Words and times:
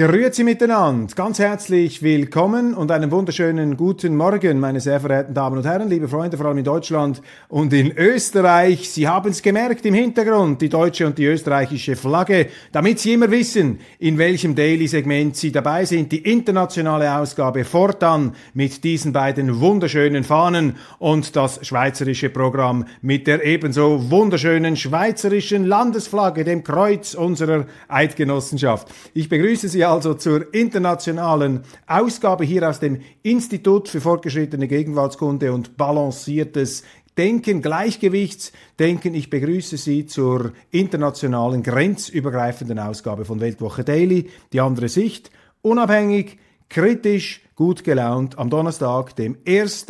Grüezi 0.00 0.44
miteinander, 0.44 1.14
ganz 1.14 1.38
herzlich 1.38 2.02
willkommen 2.02 2.72
und 2.72 2.90
einen 2.90 3.10
wunderschönen 3.10 3.76
guten 3.76 4.16
Morgen, 4.16 4.58
meine 4.58 4.80
sehr 4.80 4.98
verehrten 4.98 5.34
Damen 5.34 5.58
und 5.58 5.66
Herren, 5.66 5.90
liebe 5.90 6.08
Freunde, 6.08 6.38
vor 6.38 6.46
allem 6.46 6.56
in 6.56 6.64
Deutschland 6.64 7.20
und 7.48 7.70
in 7.74 7.92
Österreich. 7.94 8.88
Sie 8.88 9.06
haben 9.06 9.30
es 9.30 9.42
gemerkt 9.42 9.84
im 9.84 9.92
Hintergrund, 9.92 10.62
die 10.62 10.70
deutsche 10.70 11.06
und 11.06 11.18
die 11.18 11.26
österreichische 11.26 11.96
Flagge, 11.96 12.46
damit 12.72 12.98
Sie 12.98 13.12
immer 13.12 13.30
wissen, 13.30 13.78
in 13.98 14.16
welchem 14.16 14.54
Daily-Segment 14.54 15.36
Sie 15.36 15.52
dabei 15.52 15.84
sind. 15.84 16.10
Die 16.12 16.32
internationale 16.32 17.14
Ausgabe 17.18 17.64
fortan 17.64 18.34
mit 18.54 18.82
diesen 18.82 19.12
beiden 19.12 19.60
wunderschönen 19.60 20.24
Fahnen 20.24 20.76
und 20.98 21.36
das 21.36 21.66
schweizerische 21.66 22.30
Programm 22.30 22.86
mit 23.02 23.26
der 23.26 23.44
ebenso 23.44 24.10
wunderschönen 24.10 24.76
schweizerischen 24.76 25.66
Landesflagge, 25.66 26.44
dem 26.44 26.64
Kreuz 26.64 27.12
unserer 27.12 27.66
Eidgenossenschaft. 27.86 28.88
Ich 29.12 29.28
begrüße 29.28 29.68
Sie 29.68 29.89
also 29.90 30.14
zur 30.14 30.54
internationalen 30.54 31.62
Ausgabe 31.88 32.44
hier 32.44 32.68
aus 32.68 32.78
dem 32.78 33.00
Institut 33.22 33.88
für 33.88 34.00
fortgeschrittene 34.00 34.68
Gegenwartskunde 34.68 35.52
und 35.52 35.76
balanciertes 35.76 36.84
Denken, 37.18 37.60
Gleichgewichtsdenken. 37.60 39.14
Ich 39.14 39.30
begrüße 39.30 39.76
Sie 39.76 40.06
zur 40.06 40.52
internationalen 40.70 41.64
grenzübergreifenden 41.64 42.78
Ausgabe 42.78 43.24
von 43.24 43.40
Weltwoche 43.40 43.82
Daily. 43.82 44.30
Die 44.52 44.60
andere 44.60 44.88
Sicht, 44.88 45.32
unabhängig, 45.60 46.38
kritisch, 46.68 47.42
gut 47.56 47.82
gelaunt 47.82 48.38
am 48.38 48.48
Donnerstag, 48.48 49.16
dem 49.16 49.38
1. 49.44 49.86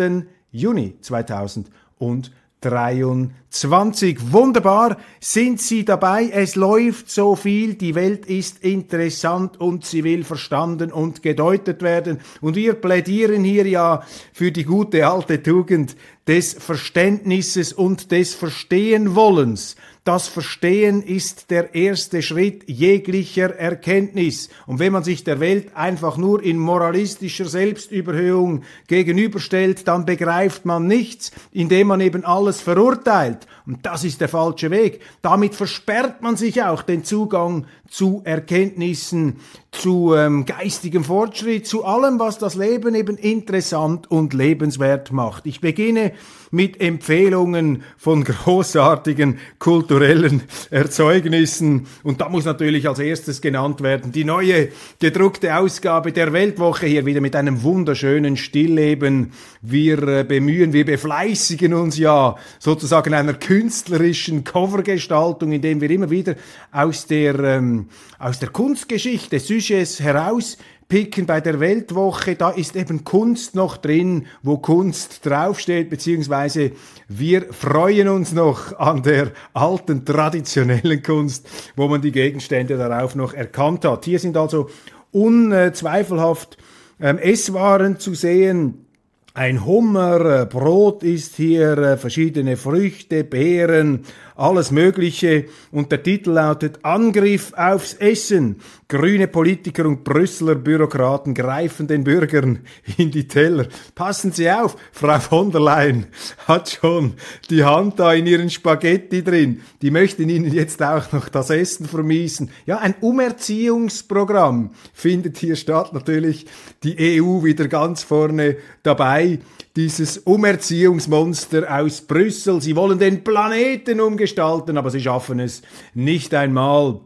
Juni 0.50 0.96
2020. 1.02 2.32
23. 2.60 4.32
Wunderbar 4.32 4.98
sind 5.18 5.60
Sie 5.62 5.84
dabei. 5.84 6.30
Es 6.30 6.56
läuft 6.56 7.10
so 7.10 7.34
viel. 7.34 7.74
Die 7.74 7.94
Welt 7.94 8.26
ist 8.26 8.62
interessant 8.62 9.58
und 9.58 9.84
sie 9.84 10.04
will 10.04 10.24
verstanden 10.24 10.92
und 10.92 11.22
gedeutet 11.22 11.82
werden. 11.82 12.20
Und 12.40 12.56
wir 12.56 12.74
plädieren 12.74 13.44
hier 13.44 13.66
ja 13.66 14.02
für 14.32 14.52
die 14.52 14.64
gute 14.64 15.06
alte 15.06 15.42
Tugend 15.42 15.96
des 16.26 16.54
Verständnisses 16.54 17.72
und 17.72 18.10
des 18.12 18.34
Verstehenwollens. 18.34 19.76
Das 20.04 20.28
Verstehen 20.28 21.02
ist 21.02 21.50
der 21.50 21.74
erste 21.74 22.22
Schritt 22.22 22.66
jeglicher 22.66 23.54
Erkenntnis. 23.54 24.48
Und 24.66 24.78
wenn 24.78 24.94
man 24.94 25.04
sich 25.04 25.24
der 25.24 25.40
Welt 25.40 25.76
einfach 25.76 26.16
nur 26.16 26.42
in 26.42 26.56
moralistischer 26.56 27.44
Selbstüberhöhung 27.44 28.62
gegenüberstellt, 28.86 29.86
dann 29.86 30.06
begreift 30.06 30.64
man 30.64 30.86
nichts, 30.86 31.32
indem 31.52 31.88
man 31.88 32.00
eben 32.00 32.24
alles 32.24 32.62
verurteilt. 32.62 33.46
Und 33.70 33.86
das 33.86 34.02
ist 34.02 34.20
der 34.20 34.28
falsche 34.28 34.72
Weg. 34.72 35.00
Damit 35.22 35.54
versperrt 35.54 36.22
man 36.22 36.36
sich 36.36 36.60
auch 36.60 36.82
den 36.82 37.04
Zugang 37.04 37.66
zu 37.88 38.20
Erkenntnissen, 38.24 39.36
zu 39.70 40.12
ähm, 40.16 40.44
geistigem 40.44 41.04
Fortschritt, 41.04 41.68
zu 41.68 41.84
allem, 41.84 42.18
was 42.18 42.38
das 42.38 42.56
Leben 42.56 42.96
eben 42.96 43.16
interessant 43.16 44.10
und 44.10 44.34
lebenswert 44.34 45.12
macht. 45.12 45.46
Ich 45.46 45.60
beginne 45.60 46.12
mit 46.50 46.80
Empfehlungen 46.80 47.84
von 47.96 48.24
großartigen 48.24 49.38
kulturellen 49.58 50.42
Erzeugnissen. 50.70 51.86
Und 52.02 52.20
da 52.20 52.28
muss 52.28 52.44
natürlich 52.44 52.88
als 52.88 52.98
erstes 52.98 53.40
genannt 53.40 53.82
werden 53.82 54.10
die 54.10 54.24
neue 54.24 54.70
gedruckte 54.98 55.56
Ausgabe 55.56 56.12
der 56.12 56.32
Weltwoche 56.32 56.86
hier 56.86 57.06
wieder 57.06 57.20
mit 57.20 57.36
einem 57.36 57.62
wunderschönen 57.62 58.36
Stillleben. 58.36 59.32
Wir 59.62 60.02
äh, 60.02 60.24
bemühen, 60.24 60.72
wir 60.72 60.84
befleißigen 60.84 61.72
uns 61.72 61.98
ja 61.98 62.36
sozusagen 62.58 63.14
einer 63.14 63.34
künstlerischen 63.60 64.42
Covergestaltung, 64.42 65.52
indem 65.52 65.82
wir 65.82 65.90
immer 65.90 66.08
wieder 66.08 66.34
aus 66.72 67.06
der, 67.06 67.38
ähm, 67.40 67.88
aus 68.18 68.38
der 68.38 68.48
Kunstgeschichte 68.48 69.38
Sujets 69.38 70.00
heraus 70.00 70.56
picken 70.88 71.26
bei 71.26 71.42
der 71.42 71.60
Weltwoche, 71.60 72.36
da 72.36 72.50
ist 72.50 72.74
eben 72.74 73.04
Kunst 73.04 73.54
noch 73.54 73.76
drin, 73.76 74.26
wo 74.42 74.56
Kunst 74.56 75.26
draufsteht, 75.26 75.90
beziehungsweise 75.90 76.72
wir 77.06 77.52
freuen 77.52 78.08
uns 78.08 78.32
noch 78.32 78.78
an 78.78 79.02
der 79.02 79.32
alten 79.52 80.06
traditionellen 80.06 81.02
Kunst, 81.02 81.46
wo 81.76 81.86
man 81.86 82.00
die 82.00 82.12
Gegenstände 82.12 82.78
darauf 82.78 83.14
noch 83.14 83.34
erkannt 83.34 83.84
hat. 83.84 84.06
Hier 84.06 84.18
sind 84.18 84.38
also 84.38 84.70
unzweifelhaft 85.12 86.56
ähm, 86.98 87.18
Esswaren 87.18 87.98
zu 88.00 88.14
sehen, 88.14 88.86
ein 89.34 89.64
Hummer, 89.64 90.42
äh, 90.42 90.46
Brot 90.46 91.02
ist 91.02 91.36
hier, 91.36 91.78
äh, 91.78 91.96
verschiedene 91.96 92.56
Früchte, 92.56 93.24
Beeren, 93.24 94.04
alles 94.40 94.70
Mögliche. 94.70 95.46
Und 95.70 95.92
der 95.92 96.02
Titel 96.02 96.30
lautet 96.30 96.84
Angriff 96.84 97.52
aufs 97.54 97.94
Essen. 97.94 98.56
Grüne 98.88 99.28
Politiker 99.28 99.86
und 99.86 100.02
Brüsseler 100.02 100.54
Bürokraten 100.54 101.34
greifen 101.34 101.86
den 101.86 102.04
Bürgern 102.04 102.60
in 102.96 103.10
die 103.10 103.28
Teller. 103.28 103.66
Passen 103.94 104.32
Sie 104.32 104.50
auf, 104.50 104.76
Frau 104.92 105.20
von 105.20 105.50
der 105.52 105.60
Leyen 105.60 106.06
hat 106.48 106.70
schon 106.70 107.14
die 107.50 107.62
Hand 107.62 108.00
da 108.00 108.12
in 108.12 108.26
ihren 108.26 108.50
Spaghetti 108.50 109.22
drin. 109.22 109.60
Die 109.82 109.90
möchten 109.90 110.28
Ihnen 110.28 110.52
jetzt 110.52 110.82
auch 110.82 111.12
noch 111.12 111.28
das 111.28 111.50
Essen 111.50 111.86
vermiesen. 111.86 112.50
Ja, 112.66 112.78
ein 112.78 112.94
Umerziehungsprogramm 113.00 114.70
findet 114.92 115.36
hier 115.38 115.56
statt. 115.56 115.92
Natürlich 115.92 116.46
die 116.82 117.20
EU 117.20 117.44
wieder 117.44 117.68
ganz 117.68 118.02
vorne 118.02 118.56
dabei 118.82 119.38
dieses 119.76 120.18
Umerziehungsmonster 120.18 121.80
aus 121.80 122.00
Brüssel. 122.00 122.60
Sie 122.60 122.76
wollen 122.76 122.98
den 122.98 123.22
Planeten 123.22 124.00
umgestalten, 124.00 124.76
aber 124.76 124.90
sie 124.90 125.00
schaffen 125.00 125.40
es 125.40 125.62
nicht 125.94 126.34
einmal 126.34 127.00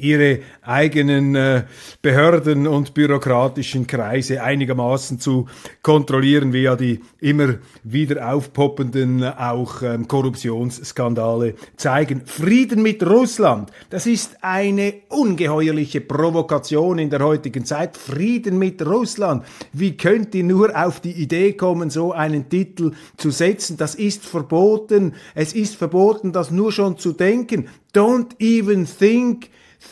ihre 0.00 0.40
eigenen 0.62 1.34
äh, 1.34 1.64
Behörden 2.02 2.66
und 2.66 2.94
bürokratischen 2.94 3.86
Kreise 3.86 4.42
einigermaßen 4.42 5.20
zu 5.20 5.46
kontrollieren, 5.82 6.52
wie 6.52 6.62
ja 6.62 6.76
die 6.76 7.00
immer 7.20 7.54
wieder 7.82 8.32
aufpoppenden 8.32 9.24
auch 9.24 9.82
ähm, 9.82 10.06
Korruptionsskandale 10.08 11.54
zeigen. 11.76 12.22
Frieden 12.26 12.82
mit 12.82 13.04
Russland, 13.04 13.70
das 13.90 14.06
ist 14.06 14.38
eine 14.42 14.94
ungeheuerliche 15.08 16.00
Provokation 16.00 16.98
in 16.98 17.10
der 17.10 17.20
heutigen 17.20 17.64
Zeit. 17.64 17.96
Frieden 17.96 18.58
mit 18.58 18.84
Russland. 18.84 19.44
Wie 19.72 19.96
könnt 19.96 20.34
ihr 20.34 20.44
nur 20.44 20.74
auf 20.74 21.00
die 21.00 21.12
Idee 21.12 21.52
kommen, 21.52 21.90
so 21.90 22.12
einen 22.12 22.48
Titel 22.48 22.92
zu 23.16 23.30
setzen? 23.30 23.76
Das 23.76 23.94
ist 23.94 24.24
verboten. 24.24 25.14
Es 25.34 25.52
ist 25.52 25.76
verboten, 25.76 26.32
das 26.32 26.50
nur 26.50 26.72
schon 26.72 26.98
zu 26.98 27.12
denken. 27.12 27.68
Don't 27.94 28.38
even 28.40 28.86
think 28.86 29.48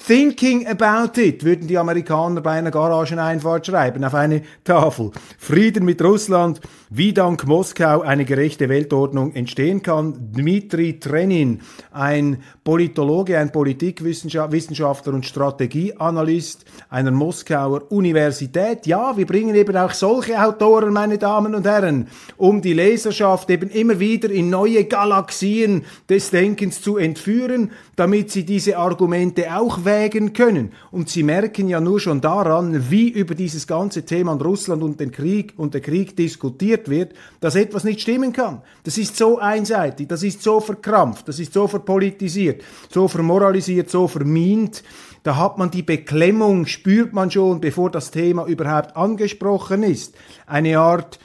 Thinking 0.06 0.66
about 0.68 1.20
it, 1.20 1.44
würden 1.44 1.66
die 1.66 1.78
Amerikaner 1.78 2.40
bei 2.40 2.52
einer 2.52 2.70
Garageneinfahrt 2.70 3.66
schreiben, 3.66 4.04
auf 4.04 4.14
eine 4.14 4.42
Tafel. 4.62 5.10
Frieden 5.38 5.84
mit 5.84 6.00
Russland, 6.02 6.60
wie 6.90 7.12
dank 7.12 7.44
Moskau 7.46 8.02
eine 8.02 8.24
gerechte 8.24 8.68
Weltordnung 8.68 9.34
entstehen 9.34 9.82
kann. 9.82 10.32
Dmitri 10.32 11.00
Trenin, 11.00 11.60
ein 11.91 12.42
Politologe, 12.62 13.38
ein 13.38 13.50
Politikwissenschaftler 13.50 15.12
und 15.12 15.26
Strategieanalyst 15.26 16.65
einer 16.88 17.10
Moskauer 17.10 17.91
Universität. 17.91 18.86
Ja, 18.86 19.16
wir 19.16 19.26
bringen 19.26 19.56
eben 19.56 19.76
auch 19.76 19.92
solche 19.92 20.41
Autoren, 20.41 20.92
meine 20.92 21.18
Damen 21.18 21.54
und 21.54 21.66
Herren, 21.66 22.06
um 22.36 22.62
die 22.62 22.74
Leserschaft 22.74 23.50
eben 23.50 23.71
immer 23.71 23.98
wieder 23.98 24.30
in 24.30 24.50
neue 24.50 24.84
Galaxien 24.84 25.84
des 26.09 26.30
Denkens 26.30 26.80
zu 26.80 26.97
entführen, 26.97 27.72
damit 27.97 28.30
sie 28.30 28.44
diese 28.44 28.78
Argumente 28.78 29.56
auch 29.56 29.84
wägen 29.86 30.34
können. 30.34 30.72
Und 30.91 31.09
sie 31.09 31.22
merken 31.22 31.68
ja 31.68 31.80
nur 31.80 31.98
schon 31.98 32.21
daran, 32.21 32.91
wie 32.91 33.09
über 33.09 33.34
dieses 33.34 33.66
ganze 33.66 34.04
Thema 34.04 34.33
an 34.33 34.41
Russland 34.42 34.83
und 34.83 35.00
den 35.00 35.10
Krieg 35.10 35.54
und 35.56 35.72
der 35.72 35.80
Krieg 35.80 36.15
diskutiert 36.15 36.91
wird, 36.91 37.15
dass 37.41 37.54
etwas 37.54 37.84
nicht 37.84 38.03
stimmen 38.03 38.34
kann. 38.34 38.60
Das 38.84 38.98
ist 38.98 39.16
so 39.16 39.38
einseitig, 39.38 40.09
das 40.09 40.22
ist 40.22 40.42
so 40.42 40.60
verkrampft, 40.60 41.27
das 41.28 41.38
ist 41.38 41.54
so 41.54 41.66
verpolitisiert, 41.66 42.62
so 42.91 43.09
vermoralisiert, 43.09 43.88
so 43.88 44.06
vermint. 44.06 44.83
Da 45.22 45.36
hat 45.36 45.56
man 45.56 45.71
die 45.71 45.83
Beklemmung, 45.83 46.66
spürt 46.66 47.15
man 47.15 47.30
schon, 47.30 47.60
bevor 47.60 47.91
das 47.91 48.10
Thema 48.10 48.44
überhaupt 48.44 48.94
angesprochen 48.97 49.83
ist. 49.83 50.15
Eine 50.47 50.78
Art 50.78 51.18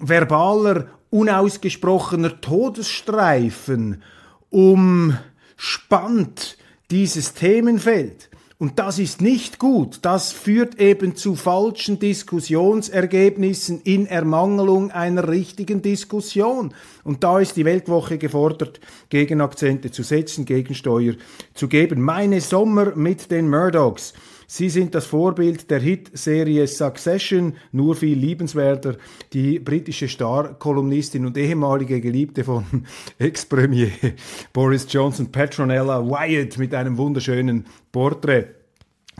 verbaler, 0.00 0.86
unausgesprochener 1.10 2.40
Todesstreifen 2.40 4.02
umspannt 4.50 5.18
dieses 6.94 7.34
Themenfeld. 7.34 8.30
Und 8.56 8.78
das 8.78 9.00
ist 9.00 9.20
nicht 9.20 9.58
gut. 9.58 9.98
Das 10.02 10.30
führt 10.30 10.80
eben 10.80 11.16
zu 11.16 11.34
falschen 11.34 11.98
Diskussionsergebnissen 11.98 13.80
in 13.82 14.06
Ermangelung 14.06 14.92
einer 14.92 15.28
richtigen 15.28 15.82
Diskussion. 15.82 16.72
Und 17.02 17.24
da 17.24 17.40
ist 17.40 17.56
die 17.56 17.64
Weltwoche 17.64 18.16
gefordert, 18.16 18.78
Gegenakzente 19.08 19.90
zu 19.90 20.04
setzen, 20.04 20.44
Gegensteuer 20.44 21.14
zu 21.52 21.66
geben. 21.66 22.00
Meine 22.00 22.40
Sommer 22.40 22.94
mit 22.94 23.28
den 23.32 23.50
Murdochs. 23.50 24.14
Sie 24.56 24.68
sind 24.68 24.94
das 24.94 25.06
Vorbild 25.06 25.68
der 25.68 25.80
Hit-Serie 25.80 26.68
Succession, 26.68 27.54
nur 27.72 27.96
viel 27.96 28.16
liebenswerter. 28.16 28.98
Die 29.32 29.58
britische 29.58 30.06
Star-Kolumnistin 30.06 31.26
und 31.26 31.36
ehemalige 31.36 32.00
Geliebte 32.00 32.44
von 32.44 32.64
Ex-Premier 33.18 33.90
Boris 34.52 34.86
Johnson, 34.88 35.32
Petronella 35.32 36.08
Wyatt, 36.08 36.56
mit 36.56 36.72
einem 36.72 36.96
wunderschönen 36.96 37.66
Porträt 37.90 38.63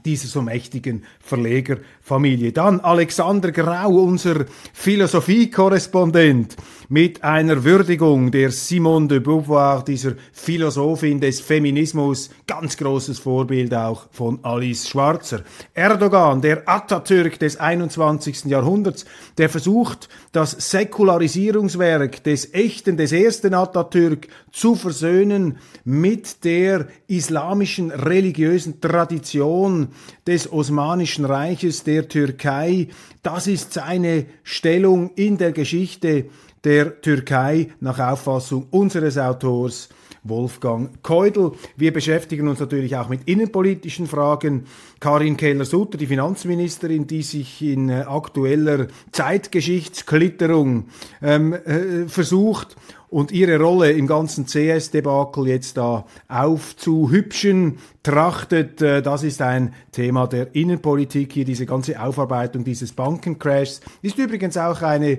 dieser 0.05 0.29
so 0.29 0.43
mächtigen 0.43 1.05
Verlegerfamilie. 1.21 2.53
Dann 2.53 2.81
Alexander 2.81 3.53
Grau, 3.53 4.03
unser 4.03 4.45
Philosophiekorrespondent, 4.73 6.57
mit 6.89 7.25
einer 7.25 7.65
Würdigung 7.65 8.31
der 8.31 8.51
Simone 8.51 9.09
de 9.09 9.21
Beauvoir, 9.21 9.83
dieser 9.83 10.13
Philosophin 10.33 11.21
des 11.21 11.41
Feminismus, 11.41 12.29
ganz 12.47 12.77
großes 12.77 13.19
Vorbild 13.19 13.75
auch 13.75 14.07
von 14.11 14.39
Alice 14.43 14.89
Schwarzer. 14.89 15.43
Erdogan, 15.73 16.43
der 16.43 16.69
Atatürk 16.69 17.39
des 17.39 17.57
21. 17.57 18.45
Jahrhunderts, 18.45 19.07
der 19.39 19.49
versucht, 19.49 20.11
das 20.33 20.51
Säkularisierungswerk 20.71 22.23
des 22.25 22.53
echten, 22.53 22.99
des 22.99 23.13
ersten 23.13 23.55
Atatürk 23.55 24.29
zu 24.53 24.75
versöhnen 24.75 25.59
mit 25.85 26.45
der 26.45 26.89
islamischen 27.07 27.91
religiösen 27.91 28.81
Tradition 28.81 29.89
des 30.27 30.53
Osmanischen 30.53 31.25
Reiches, 31.25 31.85
der 31.85 32.09
Türkei. 32.09 32.89
Das 33.23 33.47
ist 33.47 33.73
seine 33.73 34.27
Stellung 34.43 35.11
in 35.15 35.39
der 35.39 35.53
Geschichte 35.53 36.27
der 36.65 37.01
Türkei 37.01 37.69
nach 37.81 37.99
Auffassung 37.99 38.67
unseres 38.71 39.19
Autors 39.19 39.89
Wolfgang 40.25 40.91
Keudel. 41.03 41.53
Wir 41.77 41.93
beschäftigen 41.93 42.49
uns 42.49 42.59
natürlich 42.59 42.97
auch 42.97 43.09
mit 43.09 43.21
innenpolitischen 43.27 44.07
Fragen. 44.07 44.65
Karin 45.01 45.37
Keller-Sutter, 45.37 45.99
die 45.99 46.07
Finanzministerin, 46.07 47.07
die 47.07 47.23
sich 47.23 47.63
in 47.63 47.91
äh, 47.91 48.05
aktueller 48.09 48.89
Zeitgeschichtsklitterung 49.13 50.87
ähm, 51.23 51.53
äh, 51.53 52.09
versucht 52.09 52.77
und 53.15 53.31
ihre 53.31 53.61
Rolle 53.61 53.93
im 53.93 54.09
ganzen 54.09 54.47
CS-Debakel 54.47 55.47
jetzt 55.47 55.77
da 55.77 56.05
aufzuhübschen 56.27 57.79
trachtet. 58.03 58.83
Äh, 58.83 59.03
das 59.03 59.23
ist 59.23 59.41
ein 59.41 59.73
Thema 59.93 60.27
der 60.27 60.55
Innenpolitik 60.57 61.33
hier, 61.33 61.45
diese 61.45 61.65
ganze 61.65 62.03
Aufarbeitung 62.03 62.65
dieses 62.65 62.93
Bankencrashs. 62.93 63.83
Ist 64.03 64.19
übrigens 64.19 64.57
auch 64.57 64.83
eine 64.83 65.19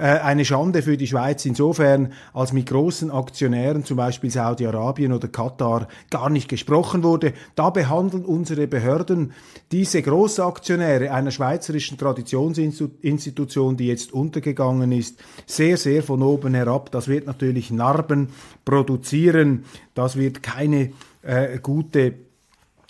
eine 0.00 0.46
Schande 0.46 0.80
für 0.80 0.96
die 0.96 1.06
Schweiz 1.06 1.44
insofern, 1.44 2.14
als 2.32 2.54
mit 2.54 2.66
großen 2.66 3.10
Aktionären, 3.10 3.84
zum 3.84 3.98
Beispiel 3.98 4.30
Saudi-Arabien 4.30 5.12
oder 5.12 5.28
Katar, 5.28 5.86
gar 6.08 6.30
nicht 6.30 6.48
gesprochen 6.48 7.02
wurde. 7.02 7.34
Da 7.56 7.68
behandeln 7.68 8.24
unsere 8.24 8.66
Behörden 8.66 9.32
diese 9.70 10.00
Großaktionäre 10.00 11.12
einer 11.12 11.30
schweizerischen 11.30 11.98
Traditionsinstitution, 11.98 13.76
die 13.76 13.88
jetzt 13.88 14.14
untergegangen 14.14 14.92
ist, 14.92 15.22
sehr, 15.46 15.76
sehr 15.76 16.02
von 16.02 16.22
oben 16.22 16.54
herab. 16.54 16.90
Das 16.90 17.08
wird 17.08 17.26
natürlich 17.26 17.70
Narben 17.70 18.28
produzieren. 18.64 19.64
Das 19.94 20.16
wird 20.16 20.42
keine 20.42 20.92
äh, 21.20 21.58
gute 21.58 22.14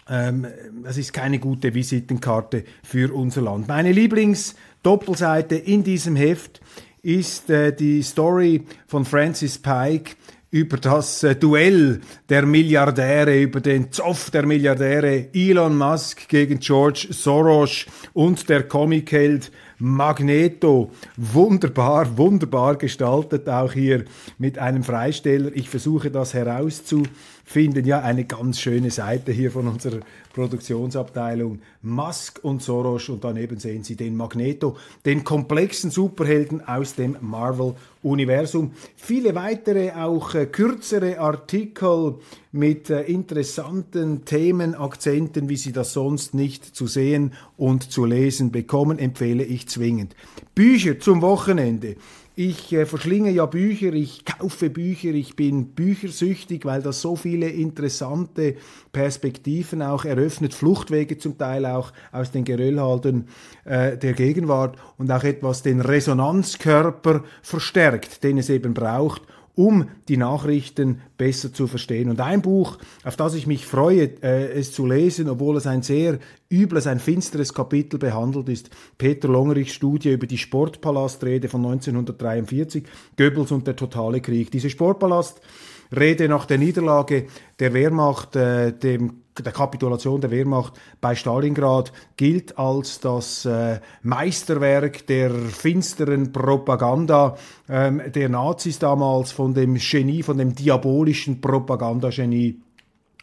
ähm, 0.08 0.46
das 0.82 0.98
ist 0.98 1.12
keine 1.12 1.38
gute 1.38 1.74
Visitenkarte 1.74 2.64
für 2.82 3.14
unser 3.14 3.42
Land. 3.42 3.68
Meine 3.68 3.92
Lieblingsdoppelseite 3.92 5.54
in 5.54 5.84
diesem 5.84 6.16
Heft 6.16 6.60
ist 7.02 7.50
äh, 7.50 7.74
die 7.74 8.02
Story 8.02 8.62
von 8.86 9.04
Francis 9.04 9.58
Pike 9.58 10.12
über 10.52 10.76
das 10.76 11.22
äh, 11.24 11.34
Duell 11.34 12.00
der 12.28 12.46
Milliardäre, 12.46 13.40
über 13.40 13.60
den 13.60 13.90
Zoff 13.90 14.30
der 14.30 14.46
Milliardäre 14.46 15.28
Elon 15.32 15.76
Musk 15.76 16.28
gegen 16.28 16.60
George 16.60 17.08
Soros 17.10 17.86
und 18.12 18.48
der 18.48 18.62
Comicheld 18.68 19.50
Magneto. 19.78 20.92
Wunderbar, 21.16 22.16
wunderbar 22.16 22.76
gestaltet, 22.76 23.48
auch 23.48 23.72
hier 23.72 24.04
mit 24.38 24.58
einem 24.58 24.84
Freisteller. 24.84 25.50
Ich 25.54 25.68
versuche 25.68 26.10
das 26.10 26.34
herauszufinden. 26.34 27.31
Ja, 27.54 28.00
eine 28.00 28.24
ganz 28.24 28.60
schöne 28.60 28.90
Seite 28.90 29.30
hier 29.30 29.50
von 29.50 29.68
unserer 29.68 30.00
Produktionsabteilung 30.32 31.60
Musk 31.82 32.40
und 32.42 32.62
Soros 32.62 33.10
und 33.10 33.24
daneben 33.24 33.58
sehen 33.58 33.84
Sie 33.84 33.94
den 33.94 34.16
Magneto, 34.16 34.76
den 35.04 35.22
komplexen 35.22 35.90
Superhelden 35.90 36.66
aus 36.66 36.94
dem 36.94 37.16
Marvel-Universum. 37.20 38.72
Viele 38.96 39.34
weitere, 39.34 39.92
auch 39.92 40.34
äh, 40.34 40.46
kürzere 40.46 41.18
Artikel 41.18 42.14
mit 42.52 42.88
äh, 42.88 43.02
interessanten 43.02 44.24
Themenakzenten, 44.24 45.50
wie 45.50 45.56
Sie 45.56 45.72
das 45.72 45.92
sonst 45.92 46.32
nicht 46.32 46.64
zu 46.64 46.86
sehen 46.86 47.34
und 47.58 47.90
zu 47.90 48.06
lesen 48.06 48.50
bekommen, 48.50 48.98
empfehle 48.98 49.44
ich 49.44 49.68
zwingend. 49.68 50.16
Bücher 50.54 50.98
zum 50.98 51.20
Wochenende. 51.20 51.96
Ich 52.34 52.72
äh, 52.72 52.86
verschlinge 52.86 53.30
ja 53.30 53.44
Bücher, 53.44 53.92
ich 53.92 54.24
kaufe 54.24 54.70
Bücher, 54.70 55.10
ich 55.10 55.36
bin 55.36 55.74
büchersüchtig, 55.74 56.64
weil 56.64 56.80
das 56.80 57.02
so 57.02 57.14
viele 57.14 57.48
interessante 57.48 58.56
Perspektiven 58.90 59.82
auch 59.82 60.06
eröffnet, 60.06 60.54
Fluchtwege 60.54 61.18
zum 61.18 61.36
Teil 61.36 61.66
auch 61.66 61.92
aus 62.10 62.30
den 62.30 62.44
Geröllhalden 62.44 63.28
äh, 63.66 63.98
der 63.98 64.14
Gegenwart 64.14 64.78
und 64.96 65.12
auch 65.12 65.24
etwas 65.24 65.62
den 65.62 65.82
Resonanzkörper 65.82 67.22
verstärkt, 67.42 68.24
den 68.24 68.38
es 68.38 68.48
eben 68.48 68.72
braucht, 68.72 69.20
um 69.54 69.88
die 70.08 70.16
Nachrichten 70.16 71.02
besser 71.18 71.52
zu 71.52 71.66
verstehen. 71.66 72.08
Und 72.08 72.20
ein 72.20 72.40
Buch, 72.40 72.78
auf 73.04 73.16
das 73.16 73.34
ich 73.34 73.46
mich 73.46 73.66
freue, 73.66 74.10
äh, 74.22 74.52
es 74.52 74.72
zu 74.72 74.86
lesen, 74.86 75.28
obwohl 75.28 75.56
es 75.56 75.66
ein 75.66 75.82
sehr 75.82 76.18
übles, 76.50 76.86
ein 76.86 77.00
finsteres 77.00 77.52
Kapitel 77.52 77.98
behandelt 77.98 78.48
ist, 78.48 78.70
Peter 78.96 79.28
Longerichs 79.28 79.72
Studie 79.72 80.12
über 80.12 80.26
die 80.26 80.38
Sportpalastrede 80.38 81.48
von 81.48 81.64
1943, 81.64 82.84
Goebbels 83.18 83.52
und 83.52 83.66
der 83.66 83.76
totale 83.76 84.20
Krieg. 84.20 84.50
Diese 84.50 84.70
Sportpalastrede 84.70 86.28
nach 86.28 86.46
der 86.46 86.58
Niederlage 86.58 87.26
der 87.58 87.74
Wehrmacht, 87.74 88.36
äh, 88.36 88.72
dem 88.72 89.21
der 89.38 89.52
Kapitulation 89.52 90.20
der 90.20 90.30
Wehrmacht 90.30 90.74
bei 91.00 91.14
Stalingrad 91.14 91.92
gilt 92.16 92.58
als 92.58 93.00
das 93.00 93.44
äh, 93.44 93.80
Meisterwerk 94.02 95.06
der 95.06 95.30
finsteren 95.30 96.32
Propaganda. 96.32 97.36
Ähm, 97.68 98.02
der 98.14 98.28
Nazis 98.28 98.78
damals 98.78 99.32
von 99.32 99.54
dem 99.54 99.76
Genie, 99.76 100.22
von 100.22 100.36
dem 100.36 100.54
diabolischen 100.54 101.40
Propagandagenie 101.40 102.60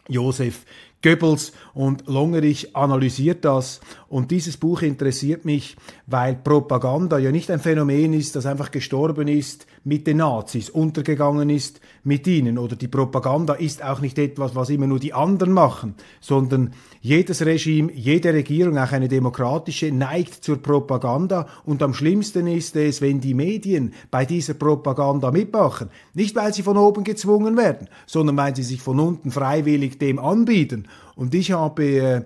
Josef 0.08 0.64
Goebbels 1.02 1.52
und 1.72 2.06
Longerich 2.08 2.76
analysiert 2.76 3.44
das 3.44 3.80
und 4.08 4.30
dieses 4.30 4.58
Buch 4.58 4.82
interessiert 4.82 5.46
mich, 5.46 5.76
weil 6.06 6.34
Propaganda 6.34 7.16
ja 7.16 7.30
nicht 7.30 7.50
ein 7.50 7.60
Phänomen 7.60 8.12
ist, 8.12 8.36
das 8.36 8.44
einfach 8.44 8.70
gestorben 8.70 9.28
ist 9.28 9.66
mit 9.82 10.06
den 10.06 10.18
Nazis, 10.18 10.68
untergegangen 10.68 11.48
ist 11.48 11.80
mit 12.04 12.26
ihnen 12.26 12.58
oder 12.58 12.76
die 12.76 12.88
Propaganda 12.88 13.54
ist 13.54 13.82
auch 13.82 14.00
nicht 14.00 14.18
etwas, 14.18 14.54
was 14.54 14.68
immer 14.68 14.86
nur 14.86 14.98
die 14.98 15.14
anderen 15.14 15.52
machen, 15.52 15.94
sondern 16.20 16.74
jedes 17.00 17.46
Regime, 17.46 17.90
jede 17.92 18.34
Regierung, 18.34 18.76
auch 18.76 18.92
eine 18.92 19.08
demokratische, 19.08 19.90
neigt 19.90 20.44
zur 20.44 20.58
Propaganda 20.58 21.46
und 21.64 21.82
am 21.82 21.94
schlimmsten 21.94 22.46
ist 22.46 22.76
es, 22.76 23.00
wenn 23.00 23.22
die 23.22 23.32
Medien 23.32 23.94
bei 24.10 24.26
dieser 24.26 24.52
Propaganda 24.52 25.30
mitmachen. 25.30 25.88
Nicht, 26.12 26.36
weil 26.36 26.52
sie 26.52 26.62
von 26.62 26.76
oben 26.76 27.04
gezwungen 27.04 27.56
werden, 27.56 27.88
sondern 28.06 28.36
weil 28.36 28.54
sie 28.54 28.64
sich 28.64 28.82
von 28.82 29.00
unten 29.00 29.30
freiwillig 29.30 29.98
dem 29.98 30.18
anbieten. 30.18 30.88
Und 31.16 31.34
ich 31.34 31.52
habe 31.52 31.84
äh, 31.84 32.22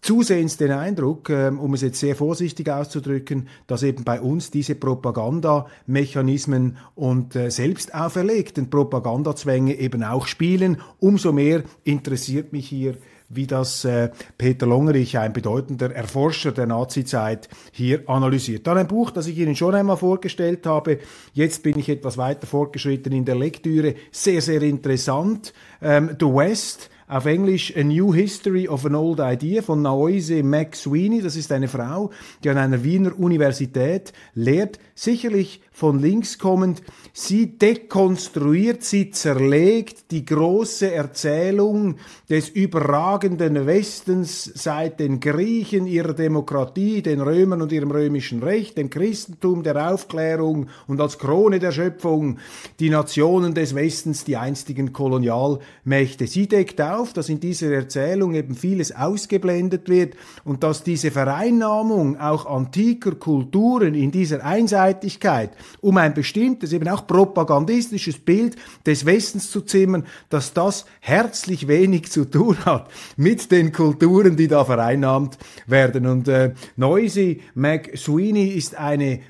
zusehends 0.00 0.56
den 0.56 0.70
Eindruck, 0.70 1.30
ähm, 1.30 1.58
um 1.58 1.74
es 1.74 1.82
jetzt 1.82 2.00
sehr 2.00 2.16
vorsichtig 2.16 2.70
auszudrücken, 2.70 3.48
dass 3.66 3.82
eben 3.82 4.04
bei 4.04 4.20
uns 4.20 4.50
diese 4.50 4.74
Propagandamechanismen 4.74 6.76
und 6.94 7.36
äh, 7.36 7.50
selbst 7.50 7.94
auferlegten 7.94 8.70
Propagandazwänge 8.70 9.74
eben 9.74 10.04
auch 10.04 10.26
spielen. 10.26 10.80
Umso 10.98 11.32
mehr 11.32 11.62
interessiert 11.84 12.52
mich 12.52 12.68
hier 12.68 12.96
wie 13.28 13.46
das 13.46 13.84
äh, 13.84 14.10
Peter 14.38 14.66
Longerich, 14.66 15.18
ein 15.18 15.32
bedeutender 15.32 15.94
Erforscher 15.94 16.52
der 16.52 16.66
Nazizeit, 16.66 17.48
hier 17.72 18.08
analysiert. 18.08 18.66
Dann 18.66 18.78
ein 18.78 18.88
Buch, 18.88 19.10
das 19.10 19.26
ich 19.26 19.36
Ihnen 19.36 19.54
schon 19.54 19.74
einmal 19.74 19.98
vorgestellt 19.98 20.64
habe. 20.64 20.98
Jetzt 21.34 21.62
bin 21.62 21.78
ich 21.78 21.90
etwas 21.90 22.16
weiter 22.16 22.46
fortgeschritten 22.46 23.12
in 23.12 23.26
der 23.26 23.34
Lektüre. 23.34 23.96
Sehr, 24.10 24.40
sehr 24.40 24.62
interessant. 24.62 25.52
Ähm, 25.82 26.16
The 26.18 26.26
West 26.26 26.88
auf 27.08 27.24
Englisch 27.24 27.74
A 27.74 27.82
New 27.82 28.12
History 28.12 28.68
of 28.68 28.84
an 28.84 28.94
Old 28.94 29.18
Idea 29.20 29.62
von 29.62 29.80
Naoise 29.80 30.42
McSweeney. 30.42 31.22
Das 31.22 31.36
ist 31.36 31.50
eine 31.52 31.66
Frau, 31.66 32.10
die 32.44 32.50
an 32.50 32.58
einer 32.58 32.84
Wiener 32.84 33.18
Universität 33.18 34.12
lehrt, 34.34 34.78
sicherlich 34.94 35.62
von 35.72 36.00
links 36.00 36.38
kommend. 36.38 36.82
Sie 37.12 37.56
dekonstruiert, 37.56 38.82
sie 38.82 39.10
zerlegt 39.10 40.10
die 40.10 40.24
große 40.24 40.92
Erzählung 40.92 41.96
des 42.28 42.48
überragenden 42.48 43.64
Westens 43.66 44.44
seit 44.44 45.00
den 45.00 45.20
Griechen, 45.20 45.86
ihrer 45.86 46.14
Demokratie, 46.14 47.00
den 47.00 47.20
Römern 47.20 47.62
und 47.62 47.72
ihrem 47.72 47.92
römischen 47.92 48.42
Recht, 48.42 48.76
dem 48.76 48.90
Christentum, 48.90 49.62
der 49.62 49.92
Aufklärung 49.92 50.66
und 50.88 51.00
als 51.00 51.18
Krone 51.18 51.58
der 51.58 51.72
Schöpfung 51.72 52.38
die 52.80 52.90
Nationen 52.90 53.54
des 53.54 53.74
Westens, 53.74 54.24
die 54.24 54.36
einstigen 54.36 54.92
Kolonialmächte. 54.92 56.26
Sie 56.26 56.48
deckt 56.48 56.80
auf, 56.80 56.97
dass 57.06 57.28
in 57.28 57.40
dieser 57.40 57.72
Erzählung 57.72 58.34
eben 58.34 58.54
vieles 58.54 58.94
ausgeblendet 58.94 59.88
wird 59.88 60.14
und 60.44 60.62
dass 60.62 60.82
diese 60.82 61.10
Vereinnahmung 61.10 62.18
auch 62.18 62.46
antiker 62.46 63.12
Kulturen 63.12 63.94
in 63.94 64.10
dieser 64.10 64.44
Einseitigkeit 64.44 65.50
um 65.80 65.96
ein 65.96 66.14
bestimmtes, 66.14 66.72
eben 66.72 66.88
auch 66.88 67.06
propagandistisches 67.06 68.18
Bild 68.18 68.56
des 68.86 69.06
Westens 69.06 69.50
zu 69.50 69.60
zimmern, 69.60 70.04
dass 70.28 70.52
das 70.52 70.84
herzlich 71.00 71.68
wenig 71.68 72.10
zu 72.10 72.24
tun 72.24 72.56
hat 72.64 72.90
mit 73.16 73.50
den 73.50 73.72
Kulturen, 73.72 74.36
die 74.36 74.48
da 74.48 74.64
vereinnahmt 74.64 75.38
werden. 75.66 76.06
Und 76.06 76.28
äh, 76.28 76.54
Noisy 76.76 77.42
McSweeney 77.54 78.48
ist 78.48 78.76
eine 78.76 79.20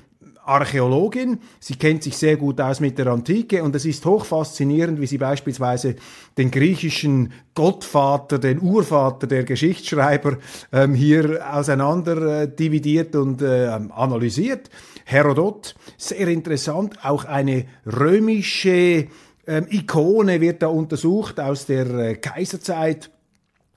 Archäologin. 0.49 1.39
Sie 1.59 1.75
kennt 1.75 2.03
sich 2.03 2.17
sehr 2.17 2.37
gut 2.37 2.59
aus 2.59 2.79
mit 2.79 2.97
der 2.97 3.07
Antike 3.07 3.63
und 3.63 3.75
es 3.75 3.85
ist 3.85 4.05
hoch 4.05 4.25
faszinierend, 4.25 4.99
wie 4.99 5.07
sie 5.07 5.17
beispielsweise 5.17 5.95
den 6.37 6.51
griechischen 6.51 7.31
Gottvater, 7.53 8.39
den 8.39 8.61
Urvater 8.61 9.27
der 9.27 9.43
Geschichtsschreiber 9.43 10.37
ähm, 10.71 10.93
hier 10.95 11.45
auseinander 11.53 12.41
äh, 12.41 12.47
dividiert 12.53 13.15
und 13.15 13.41
äh, 13.41 13.67
analysiert. 13.67 14.69
Herodot, 15.05 15.75
sehr 15.97 16.27
interessant, 16.27 16.97
auch 17.03 17.25
eine 17.25 17.65
römische 17.85 19.07
ähm, 19.47 19.67
Ikone 19.69 20.41
wird 20.41 20.61
da 20.61 20.67
untersucht 20.67 21.39
aus 21.39 21.65
der 21.65 21.87
äh, 21.89 22.15
Kaiserzeit 22.15 23.09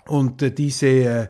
und 0.07 0.43
äh, 0.43 0.51
diese 0.51 0.87
äh, 0.87 1.29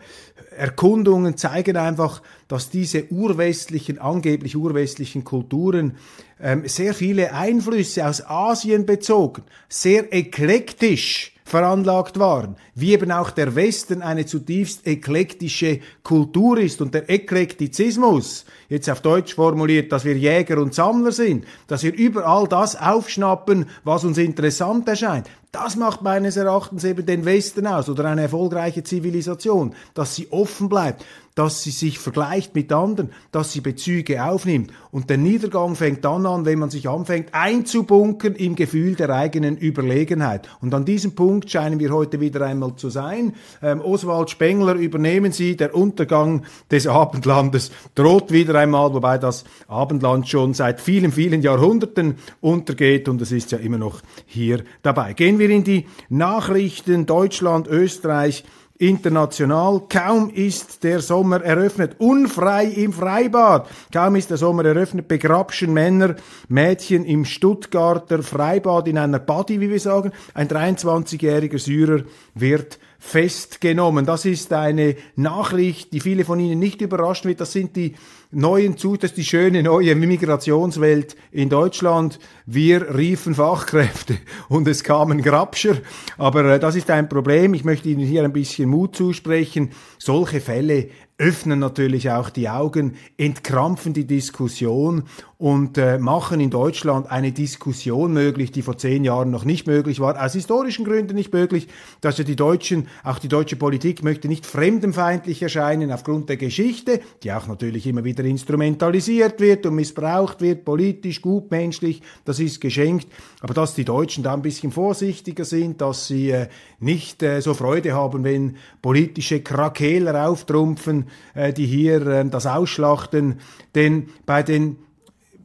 Erkundungen 0.57 1.37
zeigen 1.37 1.77
einfach, 1.77 2.23
dass 2.49 2.71
diese 2.71 3.11
urwestlichen, 3.11 3.99
angeblich 3.99 4.57
urwestlichen 4.57 5.25
Kulturen 5.25 5.97
ähm, 6.41 6.67
sehr 6.67 6.95
viele 6.95 7.33
Einflüsse 7.33 8.07
aus 8.07 8.25
Asien 8.27 8.87
bezogen, 8.87 9.43
sehr 9.69 10.13
eklektisch 10.13 11.33
veranlagt 11.45 12.19
waren, 12.19 12.57
wie 12.75 12.93
eben 12.93 13.11
auch 13.13 13.31
der 13.31 13.55
Westen 13.55 14.01
eine 14.01 14.25
zutiefst 14.25 14.87
eklektische 14.87 15.81
Kultur 16.03 16.59
ist 16.59 16.81
und 16.81 16.95
der 16.95 17.11
Eklektizismus, 17.11 18.45
jetzt 18.69 18.89
auf 18.89 19.03
Deutsch 19.03 19.35
formuliert, 19.35 19.93
dass 19.93 20.05
wir 20.05 20.17
Jäger 20.17 20.59
und 20.59 20.75
Sammler 20.75 21.13
sind, 21.13 21.45
dass 21.67 21.83
wir 21.83 21.93
überall 21.93 22.47
das 22.47 22.77
aufschnappen, 22.77 23.67
was 23.85 24.05
uns 24.05 24.19
interessant 24.19 24.89
erscheint. 24.89 25.29
Das 25.53 25.77
macht 25.77 26.01
meines 26.01 26.39
Erachtens 26.39 26.83
eben 26.83 27.05
den 27.05 27.27
Westen 27.27 27.67
aus 27.67 27.91
oder 27.91 28.07
eine 28.07 28.23
erfolgreiche 28.23 28.85
Zivilisation, 28.85 29.75
dass 29.93 30.15
sie 30.15 30.33
offen 30.33 30.71
bleibt 30.71 31.05
dass 31.35 31.63
sie 31.63 31.71
sich 31.71 31.99
vergleicht 31.99 32.55
mit 32.55 32.73
anderen, 32.73 33.11
dass 33.31 33.53
sie 33.53 33.61
Bezüge 33.61 34.25
aufnimmt. 34.25 34.71
Und 34.91 35.09
der 35.09 35.17
Niedergang 35.17 35.75
fängt 35.77 36.05
dann 36.05 36.27
an, 36.27 36.45
wenn 36.45 36.59
man 36.59 36.71
sich 36.71 36.89
anfängt 36.89 37.31
einzubunkern 37.33 38.35
im 38.35 38.55
Gefühl 38.55 38.95
der 38.95 39.11
eigenen 39.11 39.57
Überlegenheit. 39.57 40.49
Und 40.61 40.75
an 40.75 40.85
diesem 40.85 41.15
Punkt 41.15 41.51
scheinen 41.51 41.81
wir 41.81 41.91
heute 41.91 42.21
wieder 42.21 42.45
einmal 42.45 42.77
zu 42.77 42.91
sein. 42.91 43.35
Ähm, 43.63 43.81
Oswald 43.81 44.31
Spengler, 44.31 44.75
übernehmen 44.75 45.33
Sie, 45.33 45.57
der 45.57 45.75
Untergang 45.75 46.43
des 46.71 46.87
Abendlandes 46.87 47.71
droht 47.95 48.31
wieder 48.31 48.55
einmal, 48.57 48.93
wobei 48.93 49.17
das 49.17 49.45
Abendland 49.69 50.29
schon 50.29 50.53
seit 50.53 50.81
vielen, 50.81 51.13
vielen 51.13 51.41
Jahrhunderten 51.41 52.17
untergeht 52.41 53.09
und 53.09 53.23
es 53.23 53.33
ist 53.33 53.53
ja 53.53 53.59
immer 53.59 53.79
noch 53.79 54.03
hier 54.27 54.65
dabei. 54.83 55.15
Gehen 55.15 55.39
wir 55.39 55.49
in 55.49 55.65
die 55.65 55.87
Nachrichten 56.09 57.07
Deutschland, 57.07 57.69
Österreich, 57.69 58.45
international. 58.83 59.83
Kaum 59.89 60.29
ist 60.31 60.83
der 60.83 61.01
Sommer 61.01 61.43
eröffnet, 61.43 61.95
unfrei 61.99 62.65
im 62.65 62.93
Freibad. 62.93 63.69
Kaum 63.93 64.17
ist 64.17 64.31
der 64.31 64.37
Sommer 64.37 64.65
eröffnet, 64.65 65.07
begrapschen 65.07 65.73
Männer, 65.73 66.17
Mädchen 66.49 67.05
im 67.05 67.25
Stuttgarter 67.25 68.23
Freibad 68.25 68.89
in 68.89 68.99
einer 68.99 69.21
Body, 69.21 69.61
wie 69.61 69.71
wir 69.71 69.79
sagen. 69.79 70.11
Ein 70.35 70.49
23-jähriger 70.49 71.59
Syrer 71.59 72.03
wird 72.35 72.81
festgenommen. 73.05 74.07
Das 74.07 74.25
ist 74.25 74.53
eine 74.53 74.95
Nachricht, 75.17 75.93
die 75.93 75.99
viele 75.99 76.25
von 76.25 76.39
Ihnen 76.39 76.61
nicht 76.61 76.81
überraschen 76.81 77.29
wird. 77.29 77.41
Das 77.41 77.51
sind 77.51 77.75
die 77.75 77.95
neuen 78.31 78.77
Zustände, 78.77 78.99
das 79.01 79.11
ist 79.11 79.17
die 79.17 79.25
schöne 79.25 79.63
neue 79.65 79.97
Migrationswelt 79.97 81.17
in 81.33 81.49
Deutschland. 81.49 82.21
Wir 82.47 82.97
riefen 82.97 83.35
Fachkräfte 83.35 84.19
und 84.49 84.69
es 84.69 84.85
kamen 84.85 85.21
Grabscher. 85.21 85.79
Aber 86.17 86.45
äh, 86.45 86.61
das 86.61 86.77
ist 86.77 86.91
ein 86.91 87.09
Problem. 87.09 87.55
Ich 87.55 87.65
möchte 87.65 87.89
Ihnen 87.89 88.07
hier 88.07 88.23
ein 88.23 88.33
bisschen 88.33 88.71
Mut 88.71 88.95
zusprechen. 88.95 89.73
Solche 89.99 90.41
Fälle 90.41 90.89
öffnen 91.23 91.61
natürlich 91.61 92.11
auch 92.11 92.31
die 92.31 92.49
Augen, 92.49 92.97
entkrampfen 93.17 93.93
die 93.93 94.09
Diskussion 94.09 95.05
und 95.39 95.79
äh, 95.79 95.99
machen 95.99 96.41
in 96.41 96.51
Deutschland 96.51 97.11
eine 97.11 97.33
Diskussion 97.33 98.13
möglich, 98.13 98.51
die 98.53 98.63
vor 98.63 98.77
zehn 98.77 99.03
Jahren 99.03 99.31
noch 99.31 99.45
nicht 99.45 99.67
möglich 99.67 99.99
war, 99.99 100.21
aus 100.25 100.33
historischen 100.33 100.85
Gründen 100.85 101.15
nicht 101.15 101.33
möglich, 101.33 101.69
dass 102.01 102.19
ja 102.19 102.25
die 102.25 102.37
Deutschen, 102.37 102.89
auch 103.05 103.21
die 103.21 103.29
deutsche 103.29 103.57
Politik 103.57 104.03
möchte 104.03 104.27
nicht 104.27 104.47
fremdenfeindlich 104.47 105.43
erscheinen 105.43 105.93
aufgrund 105.93 106.29
der 106.29 106.37
Geschichte, 106.37 107.01
die 107.23 107.33
auch 107.33 107.47
natürlich 107.47 107.87
immer 107.87 108.05
wieder 108.05 108.25
instrumentalisiert 108.25 109.41
wird 109.41 109.65
und 109.67 109.77
missbraucht 109.77 110.41
wird, 110.41 110.65
politisch, 110.65 111.23
gutmenschlich, 111.23 112.03
das 112.25 112.41
ist 112.41 112.61
geschenkt, 112.61 113.07
aber 113.41 113.55
dass 113.55 113.75
die 113.75 113.85
Deutschen 113.85 114.25
da 114.25 114.35
ein 114.35 114.43
bisschen 114.43 114.73
vorsichtiger 114.73 115.45
sind, 115.45 115.81
dass 115.81 116.07
sie 116.07 116.31
äh, 116.31 116.49
nicht 116.81 117.23
äh, 117.23 117.41
so 117.41 117.55
Freude 117.55 117.95
haben, 117.95 118.25
wenn 118.25 118.57
politische 118.81 119.41
Krakeler 119.41 120.29
auftrumpfen, 120.29 121.07
äh, 121.35 121.53
die 121.53 121.67
hier 121.67 122.07
äh, 122.07 122.29
das 122.29 122.47
ausschlachten, 122.47 123.41
denn 123.75 124.09
bei 124.27 124.43
den 124.43 124.77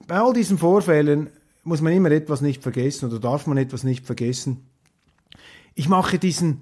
bei 0.08 0.16
all 0.20 0.34
diesen 0.34 0.58
Vorfällen 0.58 1.30
muss 1.64 1.82
man 1.82 1.92
immer 1.92 2.12
etwas 2.12 2.42
nicht 2.42 2.64
vergessen 2.64 3.10
oder 3.10 3.20
darf 3.20 3.46
man 3.46 3.58
etwas 3.58 3.84
nicht 3.84 4.06
vergessen. 4.06 4.66
Ich 5.76 5.90
mache 5.90 6.18
diesen 6.18 6.62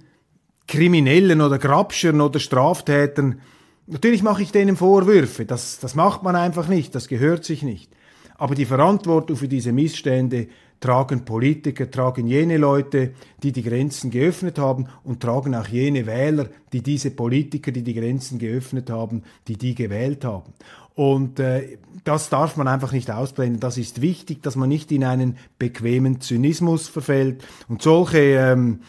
Kriminellen 0.67 1.41
oder 1.41 1.59
Grabschern 1.59 2.21
oder 2.21 2.39
Straftätern, 2.39 3.39
natürlich 3.85 4.23
mache 4.23 4.41
ich 4.41 4.51
denen 4.51 4.75
Vorwürfe, 4.75 5.45
das, 5.45 5.79
das 5.79 5.93
macht 5.93 6.23
man 6.23 6.35
einfach 6.35 6.67
nicht, 6.67 6.95
das 6.95 7.07
gehört 7.07 7.45
sich 7.45 7.61
nicht. 7.61 7.91
Aber 8.37 8.55
die 8.55 8.65
Verantwortung 8.65 9.37
für 9.37 9.47
diese 9.47 9.71
Missstände 9.71 10.47
tragen 10.79 11.25
Politiker, 11.25 11.89
tragen 11.89 12.27
jene 12.27 12.57
Leute, 12.57 13.13
die 13.41 13.51
die 13.51 13.63
Grenzen 13.63 14.11
geöffnet 14.11 14.59
haben 14.59 14.87
und 15.03 15.21
tragen 15.21 15.55
auch 15.55 15.67
jene 15.67 16.05
Wähler, 16.05 16.47
die 16.73 16.81
diese 16.81 17.11
Politiker, 17.11 17.71
die 17.71 17.83
die 17.83 17.93
Grenzen 17.93 18.39
geöffnet 18.39 18.89
haben, 18.89 19.23
die 19.47 19.57
die 19.57 19.75
gewählt 19.75 20.25
haben. 20.25 20.53
Und 20.93 21.39
äh, 21.39 21.77
das 22.05 22.29
darf 22.29 22.55
man 22.55 22.67
einfach 22.67 22.93
nicht 22.93 23.11
ausblenden. 23.11 23.59
Das 23.59 23.77
ist 23.77 24.01
wichtig, 24.01 24.41
dass 24.41 24.55
man 24.55 24.69
nicht 24.69 24.91
in 24.91 25.03
einen 25.03 25.37
bequemen 25.59 26.21
Zynismus 26.21 26.87
verfällt. 26.87 27.43
Und 27.67 27.81
solche 27.81 28.19
ähm, 28.19 28.79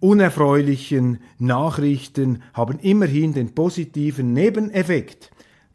unerfreulichen 0.00 1.18
Nachrichten 1.38 2.42
haben 2.54 2.80
immerhin 2.80 3.34
den 3.34 3.54
positiven 3.54 4.32
Nebeneffekt, 4.32 5.30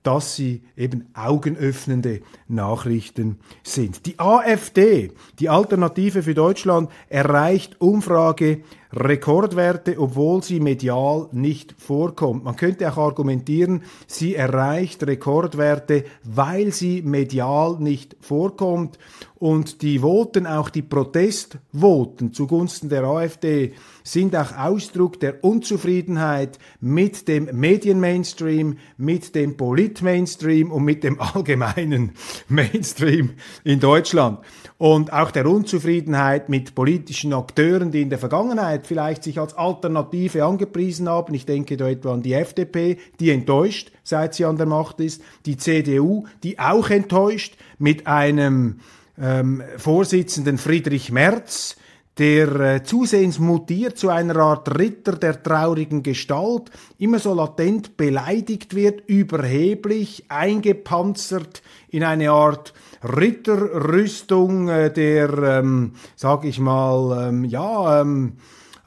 dass 0.08 0.38
sie 0.38 0.62
eben 0.78 1.10
augenöffnende 1.14 2.22
Nachrichten 2.48 3.40
sind. 3.62 4.06
Die 4.06 4.18
AfD, 4.20 5.12
die 5.40 5.50
Alternative 5.50 6.24
für 6.24 6.34
Deutschland, 6.34 6.90
erreicht 7.10 7.82
Umfrage 7.82 8.62
Rekordwerte, 8.94 10.00
obwohl 10.00 10.44
sie 10.44 10.60
medial 10.60 11.28
nicht 11.32 11.76
vorkommt. 11.78 12.44
Man 12.44 12.56
könnte 12.56 12.92
auch 12.92 12.98
argumentieren, 12.98 13.84
sie 14.08 14.36
erreicht 14.36 15.06
Rekordwerte, 15.06 16.06
weil 16.24 16.72
sie 16.72 17.02
medial 17.02 17.78
nicht 17.80 18.16
vorkommt. 18.22 18.98
Und 19.40 19.84
die 19.84 20.00
Voten, 20.02 20.48
auch 20.48 20.70
die 20.70 20.82
Protestvoten 20.82 22.34
zugunsten 22.34 22.90
der 22.90 23.04
AfD, 23.04 23.74
sind 24.04 24.36
auch 24.36 24.58
Ausdruck 24.58 25.20
der 25.20 25.44
Unzufriedenheit 25.44 26.58
mit 26.80 27.28
dem 27.28 27.48
Medienmainstream, 27.52 28.78
mit 28.98 29.36
dem 29.36 29.56
Politmainstream 29.56 30.72
und 30.72 30.84
mit 30.84 31.04
dem 31.04 31.20
allgemeinen 31.36 32.14
Mainstream 32.48 33.32
in 33.64 33.80
Deutschland. 33.80 34.40
Und 34.80 35.14
auch 35.14 35.32
der 35.32 35.48
Unzufriedenheit 35.48 36.50
mit 36.50 36.74
politischen 36.76 37.34
Akteuren, 37.34 37.92
die 37.92 38.02
in 38.02 38.10
der 38.10 38.20
Vergangenheit 38.20 38.77
vielleicht 38.86 39.24
sich 39.24 39.40
als 39.40 39.56
Alternative 39.56 40.44
angepriesen 40.44 41.10
haben. 41.10 41.34
Ich 41.34 41.46
denke 41.46 41.78
da 41.78 41.88
etwa 41.88 42.14
an 42.14 42.22
die 42.22 42.34
FDP, 42.34 42.98
die 43.20 43.32
enttäuscht, 43.32 43.92
seit 44.04 44.36
sie 44.36 44.46
an 44.46 44.58
der 44.58 44.68
Macht 44.68 45.00
ist, 45.00 45.22
die 45.46 45.58
CDU, 45.58 46.26
die 46.44 46.60
auch 46.60 46.90
enttäuscht 46.90 47.56
mit 47.80 48.06
einem 48.06 48.80
ähm, 49.18 49.64
Vorsitzenden 49.78 50.58
Friedrich 50.58 51.12
Merz, 51.12 51.78
der 52.18 52.60
äh, 52.60 52.84
zusehends 52.84 53.40
mutiert 53.40 53.98
zu 53.98 54.10
einer 54.10 54.38
Art 54.38 54.78
Ritter 54.78 55.14
der 55.14 55.42
traurigen 55.42 56.04
Gestalt, 56.04 56.72
immer 56.98 57.20
so 57.20 57.34
latent 57.34 57.96
beleidigt 57.96 58.76
wird, 58.76 59.08
überheblich, 59.08 60.26
eingepanzert 60.30 61.62
in 61.90 62.04
eine 62.04 62.32
Art 62.32 62.74
Ritterrüstung 63.04 64.68
äh, 64.70 64.92
der, 64.92 65.60
ähm, 65.60 65.94
sag 66.16 66.46
ich 66.46 66.60
mal, 66.60 67.30
ähm, 67.30 67.44
ja, 67.46 68.02
ähm, 68.02 68.38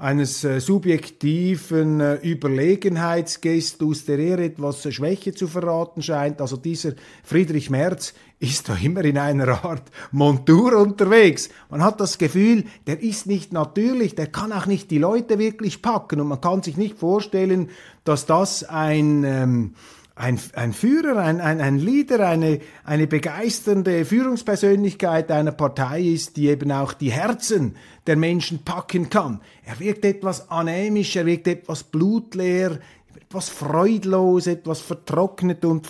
eines 0.00 0.44
äh, 0.44 0.60
subjektiven 0.60 2.00
äh, 2.00 2.14
Überlegenheitsgestus, 2.14 4.06
der 4.06 4.18
eher 4.18 4.38
etwas 4.38 4.84
äh, 4.86 4.92
Schwäche 4.92 5.34
zu 5.34 5.46
verraten 5.46 6.02
scheint. 6.02 6.40
Also 6.40 6.56
dieser 6.56 6.94
Friedrich 7.22 7.68
Merz 7.68 8.14
ist 8.38 8.70
da 8.70 8.76
immer 8.76 9.04
in 9.04 9.18
einer 9.18 9.62
Art 9.62 9.82
Montur 10.10 10.78
unterwegs. 10.78 11.50
Man 11.68 11.84
hat 11.84 12.00
das 12.00 12.16
Gefühl, 12.16 12.64
der 12.86 13.02
ist 13.02 13.26
nicht 13.26 13.52
natürlich, 13.52 14.14
der 14.14 14.28
kann 14.28 14.52
auch 14.52 14.64
nicht 14.64 14.90
die 14.90 14.96
Leute 14.96 15.38
wirklich 15.38 15.82
packen 15.82 16.22
und 16.22 16.28
man 16.28 16.40
kann 16.40 16.62
sich 16.62 16.78
nicht 16.78 16.98
vorstellen, 16.98 17.68
dass 18.04 18.24
das 18.24 18.64
ein... 18.64 19.22
Ähm, 19.24 19.74
ein, 20.20 20.38
ein 20.54 20.74
Führer, 20.74 21.16
ein, 21.16 21.40
ein, 21.40 21.60
ein 21.60 21.78
Leader, 21.78 22.28
eine, 22.28 22.60
eine 22.84 23.06
begeisternde 23.06 24.04
Führungspersönlichkeit 24.04 25.30
einer 25.30 25.52
Partei 25.52 26.02
ist, 26.02 26.36
die 26.36 26.48
eben 26.48 26.70
auch 26.72 26.92
die 26.92 27.10
Herzen 27.10 27.76
der 28.06 28.16
Menschen 28.16 28.62
packen 28.62 29.08
kann. 29.08 29.40
Er 29.64 29.80
wirkt 29.80 30.04
etwas 30.04 30.50
anämisch, 30.50 31.16
er 31.16 31.24
wirkt 31.24 31.48
etwas 31.48 31.84
blutleer, 31.84 32.80
etwas 33.16 33.48
freudlos, 33.48 34.46
etwas 34.46 34.80
vertrocknet 34.80 35.64
und 35.64 35.88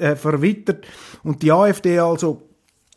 äh, 0.00 0.16
verwittert. 0.16 0.86
Und 1.22 1.42
die 1.42 1.52
AfD 1.52 2.00
also 2.00 2.42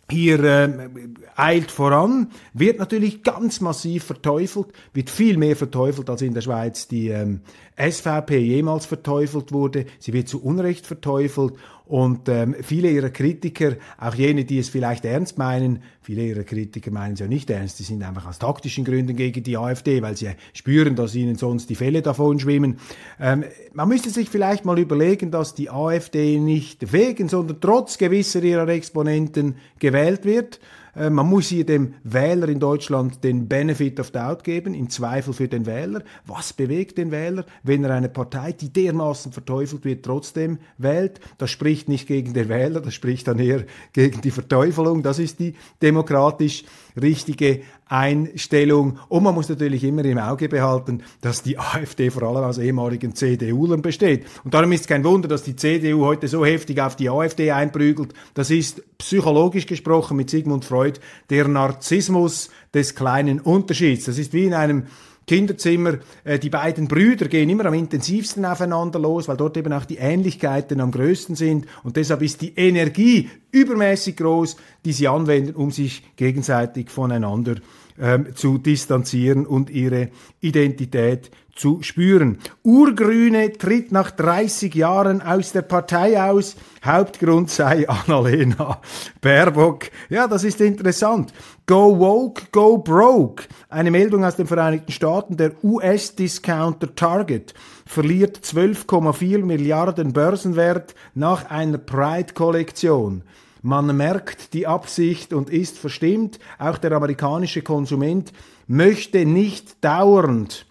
hier 0.09 0.43
äh, 0.43 0.89
eilt 1.35 1.71
voran, 1.71 2.31
wird 2.53 2.79
natürlich 2.79 3.23
ganz 3.23 3.61
massiv 3.61 4.05
verteufelt, 4.05 4.67
wird 4.93 5.09
viel 5.09 5.37
mehr 5.37 5.55
verteufelt 5.55 6.09
als 6.09 6.21
in 6.21 6.33
der 6.33 6.41
Schweiz 6.41 6.87
die 6.87 7.09
ähm, 7.09 7.41
SVP 7.77 8.37
jemals 8.37 8.85
verteufelt 8.85 9.51
wurde. 9.51 9.85
Sie 9.99 10.13
wird 10.13 10.27
zu 10.27 10.43
Unrecht 10.43 10.85
verteufelt 10.85 11.53
und 11.85 12.29
ähm, 12.29 12.55
viele 12.61 12.89
ihrer 12.89 13.09
Kritiker, 13.09 13.75
auch 13.97 14.15
jene, 14.15 14.45
die 14.45 14.57
es 14.57 14.69
vielleicht 14.69 15.03
ernst 15.03 15.37
meinen, 15.37 15.83
viele 16.01 16.23
ihrer 16.23 16.43
Kritiker 16.43 16.91
meinen 16.91 17.13
es 17.13 17.19
ja 17.19 17.27
nicht 17.27 17.49
ernst, 17.49 17.77
die 17.79 17.83
sind 17.83 18.01
einfach 18.03 18.25
aus 18.25 18.39
taktischen 18.39 18.85
Gründen 18.85 19.15
gegen 19.15 19.43
die 19.43 19.57
AfD, 19.57 20.01
weil 20.01 20.15
sie 20.15 20.29
spüren, 20.53 20.95
dass 20.95 21.13
ihnen 21.13 21.35
sonst 21.35 21.69
die 21.69 21.75
Fälle 21.75 22.01
davon 22.01 22.39
schwimmen. 22.39 22.77
Ähm, 23.19 23.43
man 23.73 23.89
müsste 23.89 24.09
sich 24.09 24.29
vielleicht 24.29 24.63
mal 24.63 24.79
überlegen, 24.79 25.29
dass 25.29 25.55
die 25.55 25.69
AfD 25.69 26.39
nicht 26.39 26.93
wegen, 26.93 27.27
sondern 27.27 27.59
trotz 27.59 27.97
gewisser 27.97 28.41
ihrer 28.43 28.67
Exponenten 28.69 29.55
gewählt 29.79 30.23
wird. 30.23 30.59
Äh, 30.95 31.09
man 31.09 31.27
muss 31.27 31.47
hier 31.47 31.65
dem 31.65 31.95
Wähler 32.03 32.47
in 32.49 32.59
Deutschland 32.59 33.23
den 33.23 33.47
Benefit 33.47 33.99
of 33.99 34.11
Doubt 34.11 34.43
geben, 34.43 34.73
im 34.73 34.89
Zweifel 34.89 35.33
für 35.33 35.47
den 35.47 35.65
Wähler. 35.65 36.03
Was 36.25 36.53
bewegt 36.53 36.97
den 36.97 37.11
Wähler, 37.11 37.45
wenn 37.63 37.83
er 37.83 37.93
eine 37.93 38.09
Partei, 38.09 38.51
die 38.51 38.71
dermaßen 38.71 39.31
verteufelt 39.31 39.85
wird, 39.85 40.05
trotzdem 40.05 40.59
wählt? 40.77 41.19
Das 41.37 41.49
spricht 41.49 41.89
nicht 41.89 42.07
gegen 42.07 42.33
den 42.33 42.49
Wähler, 42.49 42.81
das 42.81 42.93
spricht 42.93 43.27
dann 43.27 43.39
eher 43.39 43.65
gegen 43.93 44.21
die 44.21 44.31
Verteufelung. 44.31 45.03
Das 45.03 45.19
ist 45.19 45.39
die 45.39 45.53
demokratisch 45.81 46.63
richtige 46.99 47.61
Einstellung. 47.93 48.97
Und 49.07 49.23
man 49.23 49.35
muss 49.35 49.49
natürlich 49.49 49.83
immer 49.83 50.03
im 50.03 50.17
Auge 50.17 50.49
behalten, 50.49 51.03
dass 51.21 51.43
die 51.43 51.59
AfD 51.59 52.09
vor 52.09 52.23
allem 52.23 52.43
aus 52.43 52.57
ehemaligen 52.57 53.13
CDUlern 53.13 53.83
besteht. 53.83 54.25
Und 54.43 54.55
darum 54.55 54.71
ist 54.71 54.81
es 54.81 54.87
kein 54.87 55.03
Wunder, 55.03 55.27
dass 55.27 55.43
die 55.43 55.55
CDU 55.55 56.03
heute 56.03 56.27
so 56.27 56.43
heftig 56.43 56.81
auf 56.81 56.95
die 56.95 57.09
AfD 57.09 57.51
einprügelt. 57.51 58.13
Das 58.33 58.49
ist 58.49 58.81
psychologisch 58.97 59.67
gesprochen 59.67 60.17
mit 60.17 60.31
Sigmund 60.31 60.65
Freud 60.65 60.99
der 61.29 61.47
Narzissmus 61.47 62.49
des 62.73 62.95
kleinen 62.95 63.39
Unterschieds. 63.39 64.05
Das 64.05 64.17
ist 64.17 64.33
wie 64.33 64.45
in 64.45 64.55
einem 64.55 64.87
Kinderzimmer. 65.27 65.99
Äh, 66.23 66.39
die 66.39 66.49
beiden 66.49 66.87
Brüder 66.87 67.27
gehen 67.27 67.49
immer 67.49 67.65
am 67.65 67.73
intensivsten 67.73 68.43
aufeinander 68.45 68.99
los, 68.99 69.27
weil 69.27 69.37
dort 69.37 69.55
eben 69.55 69.71
auch 69.71 69.85
die 69.85 69.97
Ähnlichkeiten 69.97 70.81
am 70.81 70.91
größten 70.91 71.35
sind. 71.35 71.67
Und 71.83 71.95
deshalb 71.95 72.21
ist 72.21 72.41
die 72.41 72.53
Energie 72.55 73.29
übermäßig 73.51 74.17
groß, 74.17 74.57
die 74.83 74.93
sie 74.93 75.07
anwenden, 75.07 75.55
um 75.55 75.71
sich 75.71 76.03
gegenseitig 76.15 76.89
voneinander 76.89 77.55
ähm, 77.99 78.35
zu 78.35 78.57
distanzieren 78.57 79.45
und 79.45 79.69
ihre 79.69 80.09
Identität 80.41 81.31
zu 81.55 81.83
spüren. 81.83 82.39
Urgrüne 82.63 83.53
tritt 83.53 83.91
nach 83.91 84.11
30 84.11 84.73
Jahren 84.73 85.21
aus 85.21 85.51
der 85.51 85.61
Partei 85.61 86.21
aus. 86.21 86.55
Hauptgrund 86.83 87.49
sei 87.51 87.87
Annalena 88.07 88.81
Baerbock. 89.21 89.85
Ja, 90.09 90.27
das 90.27 90.43
ist 90.43 90.61
interessant. 90.61 91.31
Go 91.65 91.99
woke, 91.99 92.43
go 92.51 92.77
broke. 92.79 93.43
Eine 93.69 93.91
Meldung 93.91 94.25
aus 94.25 94.35
den 94.35 94.47
Vereinigten 94.47 94.91
Staaten. 94.91 95.37
Der 95.37 95.53
US-Discounter 95.63 96.95
Target 96.95 97.53
verliert 97.85 98.39
12,4 98.39 99.45
Milliarden 99.45 100.13
Börsenwert 100.13 100.95
nach 101.13 101.49
einer 101.49 101.77
Pride-Kollektion. 101.77 103.23
Man 103.65 103.95
merkt 103.95 104.53
die 104.53 104.67
Absicht 104.67 105.31
und 105.31 105.49
ist 105.49 105.79
verstimmt. 105.79 106.37
Auch 106.59 106.77
der 106.77 106.91
amerikanische 106.91 107.61
Konsument 107.61 108.33
möchte 108.67 109.25
nicht 109.25 109.81
dauernd 109.81 110.65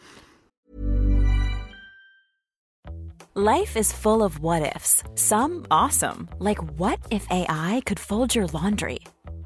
Life 3.34 3.78
is 3.78 3.94
full 3.94 4.20
of 4.20 4.40
what 4.40 4.62
ifs. 4.76 5.02
Some 5.14 5.64
awesome, 5.70 6.28
like 6.38 6.58
what 6.78 6.98
if 7.10 7.26
AI 7.30 7.80
could 7.86 7.98
fold 7.98 8.34
your 8.34 8.46
laundry? 8.52 8.98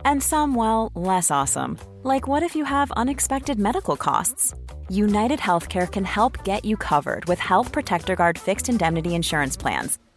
And 0.05 0.21
some, 0.21 0.57
well, 0.57 0.91
less 0.97 1.31
awesome, 1.31 1.79
like 2.03 2.27
what 2.27 2.43
if 2.43 2.57
you 2.57 2.65
have 2.65 2.91
unexpected 2.97 3.61
medical 3.61 3.97
costs? 3.97 4.55
United 4.89 5.39
Healthcare 5.39 5.89
can 5.89 6.05
help 6.05 6.43
get 6.43 6.65
you 6.65 6.77
covered 6.77 7.27
with 7.27 7.39
Health 7.39 7.71
Protector 7.71 8.17
Guard 8.17 8.39
fixed 8.39 8.69
indemnity 8.69 9.15
insurance 9.15 9.57
plans 9.57 10.01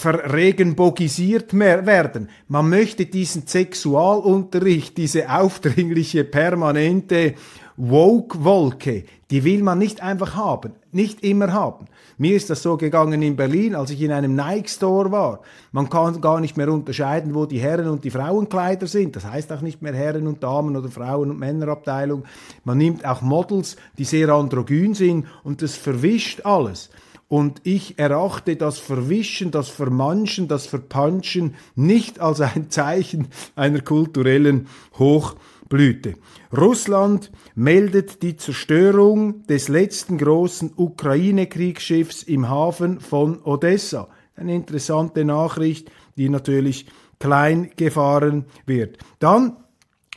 Verregenbogisiert 0.00 1.58
werden. 1.58 2.30
Man 2.48 2.70
möchte 2.70 3.06
diesen 3.06 3.46
Sexualunterricht, 3.46 4.96
diese 4.96 5.30
aufdringliche, 5.30 6.24
permanente 6.24 7.34
Woke-Wolke, 7.76 9.04
die 9.30 9.44
will 9.44 9.62
man 9.62 9.78
nicht 9.78 10.02
einfach 10.02 10.34
haben, 10.36 10.72
nicht 10.92 11.22
immer 11.22 11.52
haben. 11.52 11.86
Mir 12.18 12.36
ist 12.36 12.50
das 12.50 12.62
so 12.62 12.76
gegangen 12.76 13.22
in 13.22 13.36
Berlin, 13.36 13.74
als 13.74 13.90
ich 13.90 14.02
in 14.02 14.12
einem 14.12 14.34
Nike-Store 14.34 15.10
war. 15.10 15.40
Man 15.72 15.88
kann 15.88 16.20
gar 16.20 16.40
nicht 16.40 16.56
mehr 16.56 16.70
unterscheiden, 16.70 17.34
wo 17.34 17.46
die 17.46 17.60
Herren- 17.60 17.88
und 17.88 18.04
die 18.04 18.10
Frauenkleider 18.10 18.86
sind. 18.86 19.16
Das 19.16 19.24
heißt 19.24 19.50
auch 19.52 19.62
nicht 19.62 19.80
mehr 19.80 19.94
Herren- 19.94 20.26
und 20.26 20.42
Damen- 20.42 20.76
oder 20.76 20.90
Frauen- 20.90 21.30
und 21.30 21.38
Männerabteilung. 21.38 22.24
Man 22.64 22.76
nimmt 22.76 23.06
auch 23.06 23.22
Models, 23.22 23.76
die 23.96 24.04
sehr 24.04 24.28
androgyn 24.30 24.94
sind 24.94 25.26
und 25.44 25.62
das 25.62 25.76
verwischt 25.76 26.44
alles. 26.44 26.90
Und 27.30 27.60
ich 27.62 27.96
erachte 27.96 28.56
das 28.56 28.80
Verwischen, 28.80 29.52
das 29.52 29.68
Vermanschen, 29.68 30.48
das 30.48 30.66
Verpanschen 30.66 31.54
nicht 31.76 32.18
als 32.18 32.40
ein 32.40 32.70
Zeichen 32.70 33.28
einer 33.54 33.82
kulturellen 33.82 34.66
Hochblüte. 34.98 36.14
Russland 36.52 37.30
meldet 37.54 38.24
die 38.24 38.36
Zerstörung 38.36 39.46
des 39.46 39.68
letzten 39.68 40.18
großen 40.18 40.72
Ukraine-Kriegsschiffs 40.74 42.24
im 42.24 42.48
Hafen 42.48 42.98
von 42.98 43.40
Odessa. 43.44 44.08
Eine 44.34 44.56
interessante 44.56 45.24
Nachricht, 45.24 45.88
die 46.16 46.30
natürlich 46.30 46.86
klein 47.20 47.70
gefahren 47.76 48.46
wird. 48.66 48.98
Dann 49.20 49.56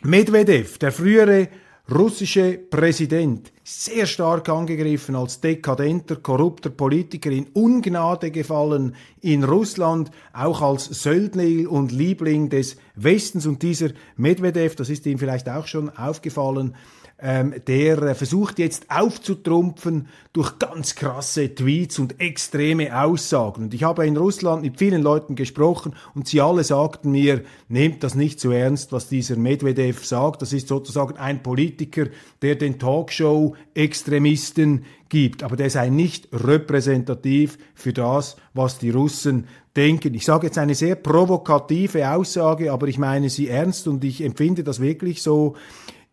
Medvedev, 0.01 0.79
der 0.79 0.91
frühere 0.91 1.49
russische 1.91 2.57
Präsident, 2.57 3.51
sehr 3.63 4.05
stark 4.05 4.47
angegriffen 4.47 5.15
als 5.15 5.41
dekadenter, 5.41 6.15
korrupter 6.15 6.69
Politiker 6.69 7.29
in 7.29 7.47
Ungnade 7.53 8.31
gefallen 8.31 8.95
in 9.21 9.43
Russland, 9.43 10.09
auch 10.31 10.61
als 10.61 10.85
Söldner 10.85 11.69
und 11.69 11.91
Liebling 11.91 12.49
des 12.49 12.77
Westens. 12.95 13.45
Und 13.45 13.61
dieser 13.61 13.89
Medvedev, 14.15 14.75
das 14.75 14.89
ist 14.89 15.05
ihm 15.05 15.17
vielleicht 15.17 15.49
auch 15.49 15.67
schon 15.67 15.89
aufgefallen, 15.89 16.75
ähm, 17.19 17.53
der 17.67 18.15
versucht 18.15 18.57
jetzt 18.59 18.87
aufzutrumpfen 18.89 20.07
durch 20.33 20.59
ganz 20.59 20.95
krasse 20.95 21.55
Tweets 21.55 21.97
und 21.99 22.19
extreme 22.19 23.01
Aussagen. 23.01 23.63
Und 23.63 23.73
ich 23.73 23.83
habe 23.83 24.05
in 24.05 24.17
Russland 24.17 24.63
mit 24.63 24.77
vielen 24.77 25.01
Leuten 25.01 25.35
gesprochen 25.35 25.95
und 26.15 26.27
sie 26.27 26.41
alle 26.41 26.65
sagten 26.65 27.11
mir, 27.11 27.43
nehmt 27.69 28.03
das 28.03 28.15
nicht 28.15 28.39
zu 28.39 28.51
ernst, 28.51 28.91
was 28.91 29.07
dieser 29.07 29.37
Medvedev 29.37 30.05
sagt. 30.05 30.41
Das 30.41 30.51
ist 30.51 30.67
sozusagen 30.67 31.15
ein 31.17 31.43
Politiker, 31.43 32.07
der 32.41 32.55
den 32.55 32.79
Talkshow-Extremisten 32.79 34.83
gibt, 35.07 35.43
aber 35.43 35.55
der 35.55 35.69
sei 35.69 35.89
nicht 35.89 36.27
repräsentativ 36.33 37.59
für 37.75 37.93
das, 37.93 38.35
was 38.53 38.79
die 38.79 38.89
Russen 38.89 39.47
denken. 39.75 40.13
Ich 40.13 40.25
sage 40.25 40.47
jetzt 40.47 40.57
eine 40.57 40.75
sehr 40.75 40.95
provokative 40.95 42.11
Aussage, 42.11 42.71
aber 42.71 42.87
ich 42.87 42.97
meine 42.97 43.29
sie 43.29 43.47
ernst 43.47 43.87
und 43.87 44.03
ich 44.03 44.23
empfinde 44.23 44.63
das 44.63 44.79
wirklich 44.79 45.21
so. 45.21 45.55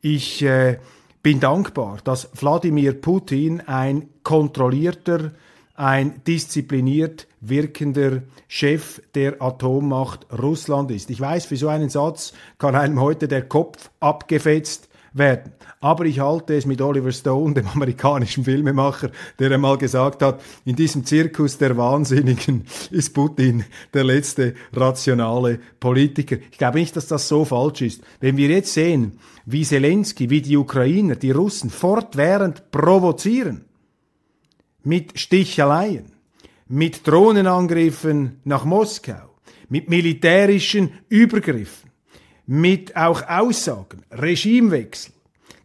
Ich 0.02 0.42
äh, 0.42 0.78
bin 1.22 1.40
dankbar, 1.40 1.98
dass 2.04 2.30
Wladimir 2.34 2.94
Putin 2.94 3.60
ein 3.60 4.08
kontrollierter, 4.22 5.32
ein 5.74 6.22
diszipliniert 6.26 7.26
wirkender 7.40 8.22
Chef 8.48 9.02
der 9.14 9.40
Atommacht 9.42 10.26
Russland 10.32 10.90
ist. 10.90 11.10
Ich 11.10 11.20
weiß, 11.20 11.46
für 11.46 11.56
so 11.56 11.68
einen 11.68 11.90
Satz 11.90 12.32
kann 12.58 12.74
einem 12.74 13.00
heute 13.00 13.28
der 13.28 13.46
Kopf 13.46 13.90
abgefetzt 14.00 14.89
werden. 15.12 15.52
Aber 15.80 16.04
ich 16.04 16.20
halte 16.20 16.54
es 16.54 16.66
mit 16.66 16.80
Oliver 16.80 17.12
Stone, 17.12 17.54
dem 17.54 17.66
amerikanischen 17.68 18.44
Filmemacher, 18.44 19.10
der 19.38 19.50
einmal 19.50 19.78
gesagt 19.78 20.22
hat, 20.22 20.42
in 20.64 20.76
diesem 20.76 21.04
Zirkus 21.04 21.58
der 21.58 21.76
Wahnsinnigen 21.76 22.64
ist 22.90 23.14
Putin 23.14 23.64
der 23.94 24.04
letzte 24.04 24.54
rationale 24.72 25.60
Politiker. 25.80 26.36
Ich 26.50 26.58
glaube 26.58 26.78
nicht, 26.78 26.96
dass 26.96 27.06
das 27.06 27.28
so 27.28 27.44
falsch 27.44 27.82
ist. 27.82 28.02
Wenn 28.20 28.36
wir 28.36 28.48
jetzt 28.48 28.74
sehen, 28.74 29.18
wie 29.46 29.64
Zelensky, 29.64 30.30
wie 30.30 30.42
die 30.42 30.56
Ukrainer, 30.56 31.16
die 31.16 31.30
Russen 31.30 31.70
fortwährend 31.70 32.70
provozieren, 32.70 33.64
mit 34.82 35.18
Sticheleien, 35.18 36.12
mit 36.68 37.06
Drohnenangriffen 37.06 38.40
nach 38.44 38.64
Moskau, 38.64 39.34
mit 39.68 39.88
militärischen 39.88 40.90
Übergriffen, 41.08 41.89
mit 42.52 42.96
auch 42.96 43.22
Aussagen, 43.28 44.02
Regimewechsel. 44.10 45.12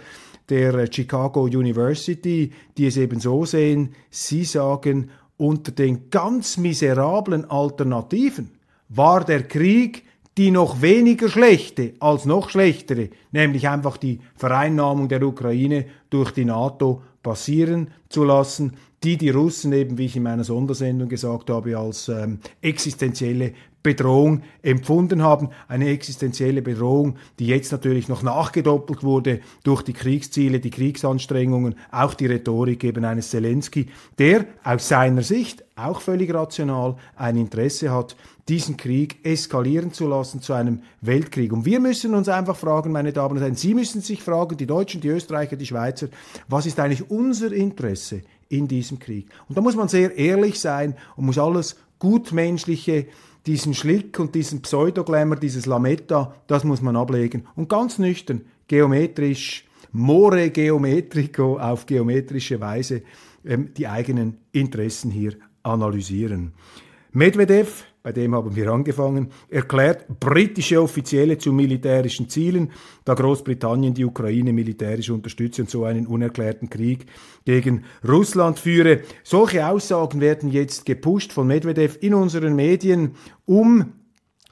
der 0.48 0.90
Chicago 0.92 1.42
University, 1.42 2.51
die 2.77 2.87
es 2.87 2.96
eben 2.96 3.20
so 3.20 3.44
sehen, 3.44 3.94
sie 4.11 4.44
sagen, 4.44 5.11
unter 5.37 5.70
den 5.70 6.11
ganz 6.11 6.57
miserablen 6.57 7.48
Alternativen 7.48 8.51
war 8.88 9.24
der 9.24 9.44
Krieg 9.44 10.05
die 10.38 10.53
noch 10.53 10.81
weniger 10.81 11.29
schlechte 11.29 11.94
als 11.98 12.24
noch 12.24 12.48
schlechtere, 12.48 13.11
nämlich 13.33 13.68
einfach 13.68 13.96
die 13.96 14.20
Vereinnahmung 14.37 15.09
der 15.09 15.20
Ukraine 15.24 15.87
durch 16.11 16.31
die 16.31 16.44
NATO 16.44 17.03
passieren 17.22 17.90
zu 18.09 18.24
lassen, 18.24 18.74
die 19.04 19.16
die 19.16 19.31
Russen 19.31 19.72
eben, 19.72 19.96
wie 19.98 20.07
ich 20.07 20.16
in 20.16 20.24
meiner 20.24 20.44
Sondersendung 20.44 21.09
gesagt 21.09 21.50
habe, 21.50 21.78
als 21.78 22.09
ähm, 22.09 22.40
existenzielle 22.61 23.52
Bedrohung 23.83 24.42
empfunden 24.62 25.22
haben. 25.22 25.50
Eine 25.68 25.88
existenzielle 25.88 26.62
Bedrohung, 26.62 27.16
die 27.38 27.46
jetzt 27.46 27.70
natürlich 27.70 28.09
noch 28.09 28.22
nachgedoppelt 28.22 29.04
wurde 29.04 29.40
durch 29.62 29.83
die 29.83 29.92
Kriegsziele, 29.92 30.59
die 30.59 30.70
Kriegsanstrengungen, 30.70 31.76
auch 31.92 32.14
die 32.14 32.26
Rhetorik 32.26 32.83
eben 32.83 33.04
eines 33.04 33.31
Zelensky, 33.31 33.87
der 34.18 34.46
aus 34.64 34.88
seiner 34.88 35.22
Sicht 35.22 35.64
auch 35.76 36.00
völlig 36.00 36.35
rational 36.35 36.96
ein 37.14 37.37
Interesse 37.37 37.92
hat, 37.92 38.16
diesen 38.49 38.77
Krieg 38.77 39.25
eskalieren 39.25 39.93
zu 39.93 40.09
lassen 40.09 40.41
zu 40.41 40.55
einem 40.55 40.83
Weltkrieg. 41.01 41.53
Und 41.53 41.65
wir 41.65 41.81
müssen 41.81 42.15
uns 42.15 42.29
einfach 42.29 42.57
fragen, 42.57 42.93
meine 42.93 43.13
Damen 43.13 43.37
und 43.37 43.43
Herren, 43.43 43.57
Sie 43.57 43.75
müssen 43.75 44.01
sich 44.01 44.23
fragen, 44.23 44.57
die 44.57 44.67
Deutschen, 44.67 45.01
die 45.01 45.09
Österreicher, 45.09 45.57
die 45.57 45.67
Schweizer, 45.67 46.09
was 46.49 46.67
ist 46.67 46.81
eigentlich 46.81 47.11
unser 47.11 47.53
Interesse 47.53 48.23
in 48.49 48.67
diesem 48.67 48.99
Krieg? 48.99 49.29
Und 49.49 49.59
da 49.59 49.61
muss 49.61 49.77
man 49.77 49.89
sehr 49.89 50.17
ehrlich 50.17 50.59
sein 50.61 50.97
und 51.17 51.27
muss 51.27 51.39
alles 51.39 51.77
Gutmenschliche 51.99 53.07
diesen 53.47 53.75
Schlick 53.75 54.19
und 54.19 54.35
diesen 54.35 54.63
Pseudoglamour, 54.63 55.37
dieses 55.37 55.67
Lametta, 55.67 56.35
das 56.47 56.65
muss 56.65 56.83
man 56.83 56.97
ablegen. 56.97 57.47
Und 57.57 57.69
ganz 57.69 57.99
nüchtern, 57.99 58.43
geometrisch, 58.67 59.65
more 59.93 60.51
geometrico, 60.51 61.59
auf 61.59 61.87
geometrische 61.87 62.61
Weise 62.61 63.03
ähm, 63.45 63.73
die 63.75 63.89
eigenen 63.89 64.37
Interessen 64.53 65.11
hier 65.11 65.35
analysieren. 65.63 66.53
Medvedev, 67.13 67.85
bei 68.09 68.12
dem 68.12 68.35
haben 68.35 68.57
wir 68.57 68.71
angefangen, 68.71 69.29
erklärt 69.51 70.07
britische 70.18 70.81
Offizielle 70.81 71.37
zu 71.37 71.53
militärischen 71.53 72.27
Zielen, 72.31 72.71
da 73.05 73.12
Großbritannien 73.12 73.92
die 73.92 74.07
Ukraine 74.07 74.55
militärisch 74.55 75.11
unterstütze 75.11 75.61
und 75.61 75.68
so 75.68 75.85
einen 75.85 76.07
unerklärten 76.07 76.71
Krieg 76.71 77.05
gegen 77.44 77.85
Russland 78.09 78.59
führe. 78.59 79.03
Solche 79.25 79.68
Aussagen 79.68 80.23
werden 80.23 80.51
jetzt 80.51 80.87
gepusht 80.87 81.35
von 81.35 81.49
Medvedev 81.49 81.99
in 82.01 82.14
unseren 82.14 82.57
Medien, 82.57 83.11
um 83.44 83.92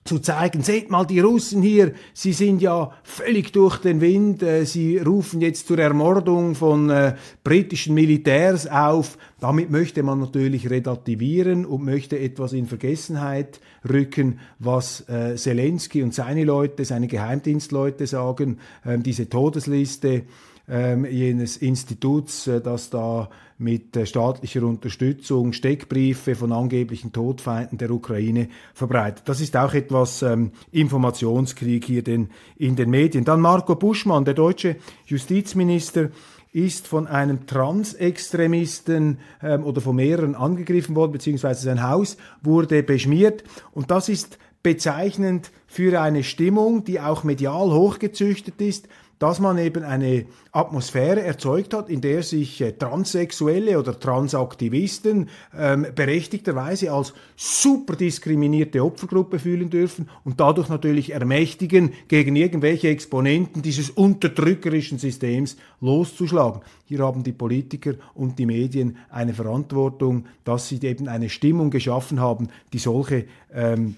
zu 0.06 0.18
zeigen, 0.18 0.62
seht 0.62 0.90
mal 0.90 1.04
die 1.04 1.20
Russen 1.20 1.62
hier, 1.62 1.92
sie 2.14 2.32
sind 2.32 2.62
ja 2.62 2.92
völlig 3.02 3.52
durch 3.52 3.78
den 3.78 4.00
Wind, 4.00 4.42
äh, 4.42 4.64
sie 4.64 4.98
rufen 4.98 5.40
jetzt 5.40 5.66
zur 5.68 5.78
Ermordung 5.78 6.54
von 6.54 6.90
äh, 6.90 7.16
britischen 7.44 7.94
Militärs 7.94 8.66
auf. 8.66 9.18
Damit 9.40 9.70
möchte 9.70 10.02
man 10.02 10.20
natürlich 10.20 10.70
relativieren 10.70 11.66
und 11.66 11.84
möchte 11.84 12.18
etwas 12.18 12.52
in 12.52 12.66
Vergessenheit 12.66 13.60
rücken, 13.88 14.40
was 14.58 15.08
äh, 15.08 15.36
Zelensky 15.36 16.02
und 16.02 16.14
seine 16.14 16.44
Leute, 16.44 16.84
seine 16.84 17.06
Geheimdienstleute 17.06 18.06
sagen, 18.06 18.58
ähm, 18.84 19.02
diese 19.02 19.28
Todesliste 19.28 20.24
ähm, 20.68 21.04
jenes 21.04 21.56
Instituts, 21.56 22.46
äh, 22.46 22.60
das 22.60 22.90
da 22.90 23.30
mit 23.58 23.96
äh, 23.96 24.04
staatlicher 24.04 24.62
Unterstützung 24.62 25.52
Steckbriefe 25.52 26.34
von 26.34 26.52
angeblichen 26.52 27.12
Todfeinden 27.12 27.78
der 27.78 27.90
Ukraine 27.90 28.48
verbreitet. 28.74 29.28
Das 29.28 29.40
ist 29.40 29.56
auch 29.56 29.74
etwas 29.74 30.22
ähm, 30.22 30.52
Informationskrieg 30.72 31.84
hier 31.84 32.02
den, 32.02 32.30
in 32.56 32.76
den 32.76 32.90
Medien. 32.90 33.24
Dann 33.24 33.40
Marco 33.40 33.76
Buschmann, 33.76 34.24
der 34.24 34.34
deutsche 34.34 34.76
Justizminister, 35.06 36.10
ist 36.52 36.86
von 36.86 37.06
einem 37.06 37.46
Transextremisten 37.46 39.18
ähm, 39.42 39.62
oder 39.64 39.80
von 39.80 39.96
mehreren 39.96 40.34
angegriffen 40.34 40.96
worden, 40.96 41.12
beziehungsweise 41.12 41.62
sein 41.62 41.82
Haus 41.82 42.16
wurde 42.42 42.82
beschmiert. 42.82 43.44
Und 43.72 43.90
das 43.90 44.08
ist 44.08 44.38
bezeichnend 44.62 45.52
für 45.66 46.00
eine 46.00 46.24
Stimmung, 46.24 46.82
die 46.82 46.98
auch 46.98 47.24
medial 47.24 47.72
hochgezüchtet 47.72 48.60
ist, 48.60 48.88
dass 49.18 49.40
man 49.40 49.56
eben 49.58 49.82
eine 49.82 50.26
Atmosphäre 50.52 51.22
erzeugt 51.22 51.72
hat, 51.72 51.88
in 51.88 52.00
der 52.00 52.22
sich 52.22 52.60
äh, 52.60 52.72
Transsexuelle 52.72 53.78
oder 53.78 53.98
Transaktivisten 53.98 55.28
ähm, 55.56 55.86
berechtigterweise 55.94 56.92
als 56.92 57.14
super 57.34 57.96
diskriminierte 57.96 58.84
Opfergruppe 58.84 59.38
fühlen 59.38 59.70
dürfen 59.70 60.08
und 60.24 60.38
dadurch 60.38 60.68
natürlich 60.68 61.12
ermächtigen, 61.12 61.92
gegen 62.08 62.36
irgendwelche 62.36 62.88
Exponenten 62.88 63.62
dieses 63.62 63.90
unterdrückerischen 63.90 64.98
Systems 64.98 65.56
loszuschlagen. 65.80 66.60
Hier 66.84 66.98
haben 66.98 67.22
die 67.22 67.32
Politiker 67.32 67.94
und 68.14 68.38
die 68.38 68.46
Medien 68.46 68.98
eine 69.08 69.32
Verantwortung, 69.32 70.26
dass 70.44 70.68
sie 70.68 70.80
eben 70.82 71.08
eine 71.08 71.30
Stimmung 71.30 71.70
geschaffen 71.70 72.20
haben, 72.20 72.48
die 72.72 72.78
solche 72.78 73.24
ähm, 73.52 73.96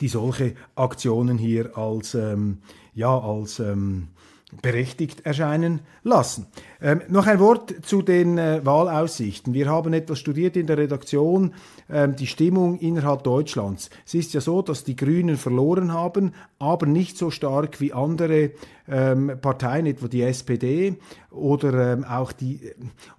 die 0.00 0.08
solche 0.08 0.54
Aktionen 0.74 1.38
hier 1.38 1.76
als 1.76 2.14
ähm, 2.14 2.58
ja 2.94 3.18
als 3.18 3.58
ähm, 3.58 4.08
berechtigt 4.62 5.26
erscheinen 5.26 5.80
lassen. 6.02 6.46
Ähm, 6.80 7.02
noch 7.08 7.26
ein 7.26 7.38
Wort 7.38 7.74
zu 7.82 8.00
den 8.00 8.38
äh, 8.38 8.64
Wahlaussichten. 8.64 9.52
Wir 9.52 9.68
haben 9.68 9.92
etwas 9.92 10.18
studiert 10.18 10.56
in 10.56 10.66
der 10.66 10.78
Redaktion, 10.78 11.52
ähm, 11.90 12.16
die 12.16 12.26
Stimmung 12.26 12.78
innerhalb 12.78 13.24
Deutschlands. 13.24 13.90
Es 14.06 14.14
ist 14.14 14.32
ja 14.32 14.40
so, 14.40 14.62
dass 14.62 14.84
die 14.84 14.96
Grünen 14.96 15.36
verloren 15.36 15.92
haben, 15.92 16.32
aber 16.58 16.86
nicht 16.86 17.18
so 17.18 17.30
stark 17.30 17.78
wie 17.80 17.92
andere 17.92 18.52
ähm, 18.88 19.32
Parteien, 19.40 19.84
etwa 19.84 20.08
die 20.08 20.22
SPD 20.22 20.96
oder 21.30 21.92
ähm, 21.92 22.04
auch 22.04 22.32
die, 22.32 22.60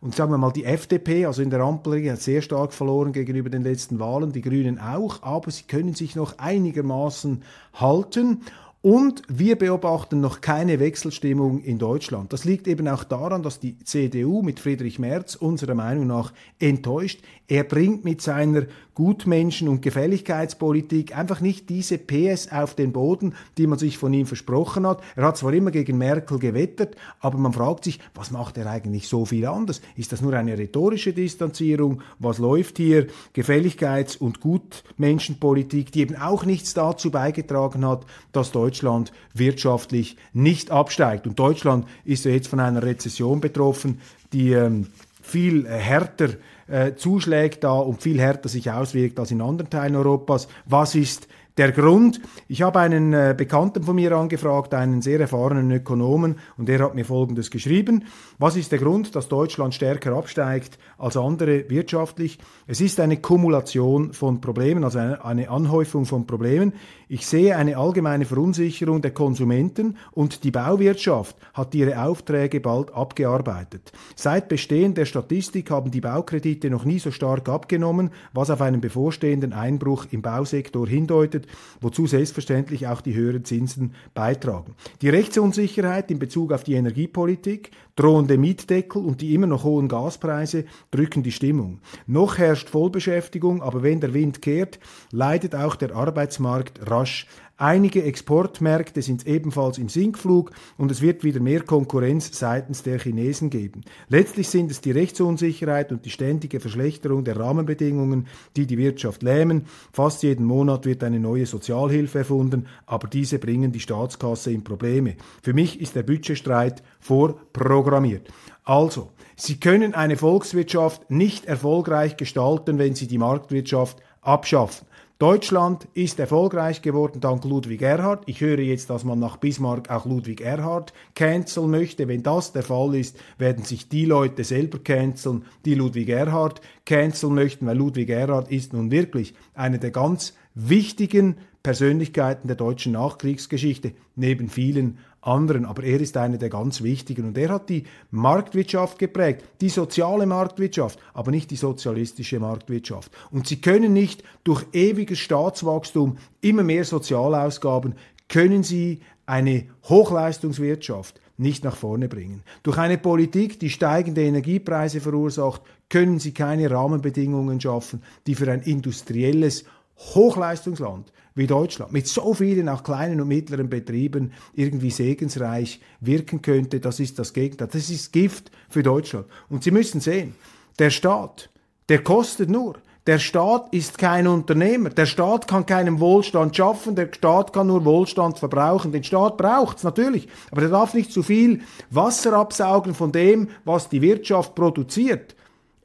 und 0.01 0.15
sagen 0.15 0.31
wir 0.31 0.39
mal 0.39 0.51
die 0.51 0.65
FDP, 0.65 1.27
also 1.27 1.43
in 1.43 1.51
der 1.51 1.59
Ampel 1.59 2.09
hat 2.09 2.21
sehr 2.21 2.41
stark 2.41 2.73
verloren 2.73 3.13
gegenüber 3.13 3.51
den 3.51 3.61
letzten 3.61 3.99
Wahlen, 3.99 4.31
die 4.31 4.41
Grünen 4.41 4.79
auch, 4.79 5.21
aber 5.21 5.51
sie 5.51 5.63
können 5.63 5.93
sich 5.93 6.15
noch 6.15 6.39
einigermaßen 6.39 7.43
halten. 7.73 8.41
Und 8.81 9.23
wir 9.27 9.57
beobachten 9.57 10.21
noch 10.21 10.39
keine 10.39 10.79
Wechselstimmung 10.79 11.61
in 11.63 11.79
Deutschland. 11.79 12.31
Das 12.31 12.45
liegt 12.45 12.65
eben 12.65 12.87
auch 12.87 13.03
daran, 13.03 13.43
dass 13.43 13.59
die 13.59 13.77
CDU 13.79 14.41
mit 14.41 14.61
Friedrich 14.61 14.99
Merz 14.99 15.35
unserer 15.35 15.75
Meinung 15.75 16.07
nach 16.07 16.31
enttäuscht. 16.59 17.21
Er 17.49 17.65
bringt 17.65 18.05
mit 18.05 18.21
seiner 18.21 18.67
Gutmenschen- 18.99 19.69
und 19.69 19.81
Gefälligkeitspolitik 19.81 21.17
einfach 21.17 21.39
nicht 21.39 21.69
diese 21.69 21.97
PS 21.97 22.51
auf 22.51 22.75
den 22.75 22.91
Boden, 22.91 23.33
die 23.57 23.65
man 23.65 23.79
sich 23.79 23.97
von 23.97 24.11
ihm 24.11 24.25
versprochen 24.25 24.85
hat. 24.85 25.01
Er 25.15 25.23
hat 25.23 25.37
zwar 25.37 25.53
immer 25.53 25.71
gegen 25.71 25.97
Merkel 25.97 26.37
gewettert, 26.37 26.97
aber 27.21 27.37
man 27.37 27.53
fragt 27.53 27.85
sich, 27.85 28.01
was 28.13 28.31
macht 28.31 28.57
er 28.57 28.69
eigentlich 28.69 29.07
so 29.07 29.23
viel 29.23 29.45
anders? 29.45 29.79
Ist 29.95 30.11
das 30.11 30.21
nur 30.21 30.33
eine 30.33 30.57
rhetorische 30.57 31.13
Distanzierung? 31.13 32.01
Was 32.19 32.39
läuft 32.39 32.75
hier? 32.75 33.07
Gefälligkeits- 33.33 34.17
und 34.17 34.41
Gutmenschenpolitik, 34.41 35.93
die 35.93 36.01
eben 36.01 36.17
auch 36.17 36.43
nichts 36.43 36.73
dazu 36.73 37.09
beigetragen 37.09 37.87
hat, 37.87 38.05
dass 38.33 38.51
Deutschland 38.51 39.13
wirtschaftlich 39.33 40.17
nicht 40.33 40.71
absteigt. 40.71 41.25
Und 41.25 41.39
Deutschland 41.39 41.87
ist 42.03 42.25
ja 42.25 42.31
jetzt 42.31 42.49
von 42.49 42.59
einer 42.59 42.83
Rezession 42.83 43.39
betroffen, 43.39 44.01
die 44.33 44.51
ähm, 44.51 44.87
viel 45.29 45.65
äh, 45.65 45.69
härter 45.69 46.29
äh, 46.67 46.95
zuschlägt 46.95 47.63
da 47.63 47.73
und 47.73 48.01
viel 48.01 48.19
härter 48.19 48.49
sich 48.49 48.71
auswirkt 48.71 49.19
als 49.19 49.31
in 49.31 49.41
anderen 49.41 49.69
Teilen 49.69 49.95
Europas. 49.95 50.47
Was 50.65 50.95
ist 50.95 51.27
der 51.59 51.73
Grund, 51.73 52.21
ich 52.47 52.61
habe 52.61 52.79
einen 52.79 53.11
äh, 53.11 53.35
Bekannten 53.37 53.83
von 53.83 53.93
mir 53.93 54.13
angefragt, 54.13 54.73
einen 54.73 55.01
sehr 55.01 55.19
erfahrenen 55.19 55.69
Ökonomen, 55.71 56.37
und 56.57 56.69
der 56.69 56.79
hat 56.79 56.95
mir 56.95 57.03
Folgendes 57.03 57.51
geschrieben. 57.51 58.05
Was 58.37 58.55
ist 58.55 58.71
der 58.71 58.79
Grund, 58.79 59.13
dass 59.13 59.27
Deutschland 59.27 59.73
stärker 59.73 60.15
absteigt 60.15 60.79
als 60.97 61.17
andere 61.17 61.69
wirtschaftlich? 61.69 62.39
Es 62.65 62.79
ist 62.79 63.01
eine 63.01 63.17
Kumulation 63.17 64.13
von 64.13 64.39
Problemen, 64.39 64.85
also 64.85 64.99
eine, 64.99 65.25
eine 65.25 65.49
Anhäufung 65.49 66.05
von 66.05 66.25
Problemen. 66.25 66.71
Ich 67.09 67.27
sehe 67.27 67.57
eine 67.57 67.75
allgemeine 67.75 68.23
Verunsicherung 68.23 69.01
der 69.01 69.11
Konsumenten 69.11 69.97
und 70.11 70.45
die 70.45 70.51
Bauwirtschaft 70.51 71.35
hat 71.53 71.75
ihre 71.75 72.01
Aufträge 72.01 72.61
bald 72.61 72.93
abgearbeitet. 72.93 73.91
Seit 74.15 74.47
Bestehen 74.47 74.93
der 74.93 75.05
Statistik 75.05 75.71
haben 75.71 75.91
die 75.91 76.01
Baukredite 76.01 76.69
noch 76.69 76.85
nie 76.85 76.99
so 76.99 77.11
stark 77.11 77.49
abgenommen, 77.49 78.11
was 78.31 78.49
auf 78.49 78.61
einen 78.61 78.79
bevorstehenden 78.79 79.51
Einbruch 79.51 80.05
im 80.11 80.21
Bausektor 80.21 80.87
hindeutet 80.87 81.47
wozu 81.81 82.07
selbstverständlich 82.07 82.87
auch 82.87 83.01
die 83.01 83.15
höheren 83.15 83.45
Zinsen 83.45 83.93
beitragen. 84.13 84.75
Die 85.01 85.09
Rechtsunsicherheit 85.09 86.11
in 86.11 86.19
Bezug 86.19 86.51
auf 86.51 86.63
die 86.63 86.75
Energiepolitik, 86.75 87.71
drohende 87.95 88.37
Mietdeckel 88.37 89.03
und 89.03 89.21
die 89.21 89.33
immer 89.33 89.47
noch 89.47 89.63
hohen 89.63 89.87
Gaspreise 89.87 90.65
drücken 90.91 91.23
die 91.23 91.31
Stimmung. 91.31 91.79
Noch 92.07 92.37
herrscht 92.37 92.69
Vollbeschäftigung, 92.69 93.61
aber 93.61 93.83
wenn 93.83 93.99
der 93.99 94.13
Wind 94.13 94.41
kehrt, 94.41 94.79
leidet 95.11 95.55
auch 95.55 95.75
der 95.75 95.95
Arbeitsmarkt 95.95 96.89
rasch 96.89 97.27
Einige 97.61 98.03
Exportmärkte 98.03 99.01
sind 99.01 99.27
ebenfalls 99.27 99.77
im 99.79 99.89
Sinkflug 99.89 100.51
und 100.77 100.91
es 100.91 101.01
wird 101.01 101.25
wieder 101.25 101.41
mehr 101.41 101.59
Konkurrenz 101.59 102.29
seitens 102.31 102.83
der 102.83 102.99
Chinesen 102.99 103.49
geben. 103.49 103.81
Letztlich 104.07 104.47
sind 104.47 104.71
es 104.71 104.79
die 104.79 104.91
Rechtsunsicherheit 104.91 105.91
und 105.91 106.05
die 106.05 106.09
ständige 106.09 106.61
Verschlechterung 106.61 107.25
der 107.25 107.37
Rahmenbedingungen, 107.37 108.27
die 108.55 108.65
die 108.65 108.77
Wirtschaft 108.77 109.23
lähmen. 109.23 109.65
Fast 109.91 110.23
jeden 110.23 110.45
Monat 110.45 110.85
wird 110.85 111.03
eine 111.03 111.19
neue 111.19 111.45
Sozialhilfe 111.45 112.19
erfunden, 112.19 112.67
aber 112.85 113.09
diese 113.09 113.39
bringen 113.39 113.73
die 113.73 113.81
Staatskasse 113.81 114.53
in 114.53 114.63
Probleme. 114.63 115.17
Für 115.43 115.53
mich 115.53 115.81
ist 115.81 115.97
der 115.97 116.03
Budgetstreit 116.03 116.81
vorprogrammiert. 117.01 118.29
Also, 118.63 119.09
Sie 119.35 119.59
können 119.59 119.93
eine 119.93 120.15
Volkswirtschaft 120.15 121.11
nicht 121.11 121.45
erfolgreich 121.45 122.15
gestalten, 122.15 122.77
wenn 122.77 122.95
Sie 122.95 123.07
die 123.07 123.17
Marktwirtschaft 123.17 123.97
abschaffen. 124.21 124.87
Deutschland 125.19 125.85
ist 125.95 126.17
erfolgreich 126.17 126.81
geworden 126.81 127.19
dank 127.19 127.43
Ludwig 127.43 127.81
Erhard. 127.81 128.23
Ich 128.25 128.39
höre 128.39 128.59
jetzt, 128.59 128.89
dass 128.89 129.03
man 129.03 129.19
nach 129.19 129.35
Bismarck 129.35 129.89
auch 129.89 130.05
Ludwig 130.05 130.39
Erhard 130.39 130.93
canceln 131.13 131.69
möchte. 131.69 132.07
Wenn 132.07 132.23
das 132.23 132.53
der 132.53 132.63
Fall 132.63 132.95
ist, 132.95 133.19
werden 133.37 133.65
sich 133.65 133.89
die 133.89 134.05
Leute 134.05 134.45
selber 134.45 134.79
canceln, 134.79 135.43
die 135.65 135.75
Ludwig 135.75 136.07
Erhard 136.07 136.61
canceln 136.85 137.33
möchten, 137.35 137.65
weil 137.65 137.75
Ludwig 137.75 138.07
Erhard 138.07 138.49
ist 138.49 138.71
nun 138.71 138.91
wirklich 138.91 139.33
eine 139.55 139.77
der 139.77 139.91
ganz 139.91 140.35
wichtigen 140.55 141.35
Persönlichkeiten 141.63 142.47
der 142.47 142.55
deutschen 142.55 142.93
Nachkriegsgeschichte, 142.93 143.91
neben 144.15 144.47
vielen 144.47 144.99
anderen, 145.21 145.65
aber 145.65 145.83
er 145.83 145.99
ist 145.99 146.15
einer 146.17 146.37
der 146.37 146.49
ganz 146.49 146.81
wichtigen 146.81 147.25
und 147.25 147.37
er 147.37 147.49
hat 147.49 147.69
die 147.69 147.83
Marktwirtschaft 148.11 148.99
geprägt, 148.99 149.43
die 149.61 149.69
soziale 149.69 150.25
Marktwirtschaft, 150.25 150.99
aber 151.13 151.31
nicht 151.31 151.51
die 151.51 151.55
sozialistische 151.55 152.39
Marktwirtschaft. 152.39 153.11
Und 153.31 153.47
sie 153.47 153.59
können 153.59 153.93
nicht 153.93 154.23
durch 154.43 154.65
ewiges 154.73 155.19
Staatswachstum, 155.19 156.17
immer 156.41 156.63
mehr 156.63 156.85
Sozialausgaben, 156.85 157.95
können 158.27 158.63
sie 158.63 159.01
eine 159.25 159.65
Hochleistungswirtschaft 159.87 161.19
nicht 161.39 161.63
nach 161.63 161.75
vorne 161.75 162.09
bringen. 162.09 162.43
Durch 162.63 162.77
eine 162.77 162.97
Politik, 162.97 163.59
die 163.59 163.69
steigende 163.69 164.23
Energiepreise 164.23 164.99
verursacht, 164.99 165.61
können 165.87 166.19
sie 166.19 166.33
keine 166.33 166.69
Rahmenbedingungen 166.69 167.61
schaffen, 167.61 168.03
die 168.27 168.35
für 168.35 168.51
ein 168.51 168.61
industrielles 168.61 169.63
Hochleistungsland 169.99 171.11
wie 171.35 171.47
Deutschland 171.47 171.91
mit 171.91 172.07
so 172.07 172.33
vielen 172.33 172.67
auch 172.69 172.83
kleinen 172.83 173.21
und 173.21 173.27
mittleren 173.27 173.69
Betrieben 173.69 174.33
irgendwie 174.53 174.91
segensreich 174.91 175.79
wirken 175.99 176.41
könnte, 176.41 176.79
das 176.79 176.99
ist 176.99 177.19
das 177.19 177.33
Gegenteil. 177.33 177.69
Das 177.71 177.89
ist 177.89 178.11
Gift 178.11 178.51
für 178.69 178.83
Deutschland. 178.83 179.25
Und 179.49 179.63
Sie 179.63 179.71
müssen 179.71 180.01
sehen, 180.01 180.35
der 180.79 180.89
Staat, 180.89 181.49
der 181.87 182.03
kostet 182.03 182.49
nur. 182.49 182.75
Der 183.07 183.17
Staat 183.17 183.73
ist 183.73 183.97
kein 183.97 184.27
Unternehmer. 184.27 184.89
Der 184.89 185.05
Staat 185.05 185.47
kann 185.47 185.65
keinen 185.65 185.99
Wohlstand 185.99 186.55
schaffen. 186.55 186.95
Der 186.95 187.09
Staat 187.11 187.53
kann 187.53 187.67
nur 187.67 187.83
Wohlstand 187.85 188.37
verbrauchen. 188.37 188.91
Den 188.91 189.03
Staat 189.03 189.37
braucht's 189.37 189.83
natürlich. 189.83 190.27
Aber 190.51 190.61
der 190.61 190.69
darf 190.69 190.93
nicht 190.93 191.11
zu 191.11 191.23
viel 191.23 191.61
Wasser 191.89 192.33
absaugen 192.33 192.93
von 192.93 193.11
dem, 193.11 193.49
was 193.65 193.89
die 193.89 194.01
Wirtschaft 194.01 194.53
produziert. 194.53 195.35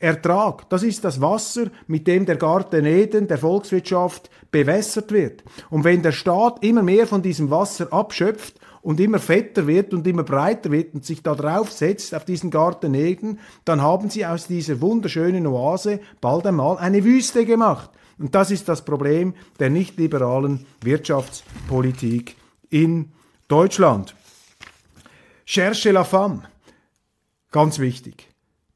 Ertrag, 0.05 0.69
das 0.69 0.83
ist 0.83 1.03
das 1.03 1.21
Wasser, 1.21 1.71
mit 1.87 2.07
dem 2.07 2.27
der 2.27 2.37
Garten 2.37 2.85
Eden 2.85 3.27
der 3.27 3.39
Volkswirtschaft 3.39 4.29
bewässert 4.51 5.11
wird. 5.13 5.43
Und 5.71 5.85
wenn 5.85 6.03
der 6.03 6.13
Staat 6.13 6.63
immer 6.63 6.83
mehr 6.83 7.07
von 7.07 7.23
diesem 7.23 7.51
Wasser 7.51 7.91
abschöpft 7.91 8.61
und 8.83 9.01
immer 9.01 9.19
fetter 9.19 9.67
wird 9.67 9.95
und 9.95 10.07
immer 10.07 10.23
breiter 10.23 10.71
wird 10.71 10.93
und 10.93 11.07
sich 11.07 11.23
da 11.23 11.35
drauf 11.35 11.73
setzt 11.73 12.15
auf 12.15 12.27
diesen 12.27 12.51
Garten 12.51 12.93
Eden, 12.93 13.41
dann 13.65 13.81
haben 13.81 14.11
sie 14.11 14.27
aus 14.27 14.47
dieser 14.47 14.83
wunderschönen 14.83 15.47
Oase 15.47 16.01
bald 16.21 16.47
einmal 16.47 16.77
eine 16.77 17.03
Wüste 17.03 17.47
gemacht. 17.47 17.91
Und 18.19 18.35
das 18.35 18.51
ist 18.51 18.69
das 18.69 18.85
Problem 18.85 19.33
der 19.59 19.71
nicht 19.71 19.97
liberalen 19.97 20.67
Wirtschaftspolitik 20.83 22.37
in 22.69 23.13
Deutschland. 23.49 24.15
Cherche 25.47 25.93
la 25.93 26.05
femme. 26.05 26.43
Ganz 27.51 27.79
wichtig. 27.79 28.29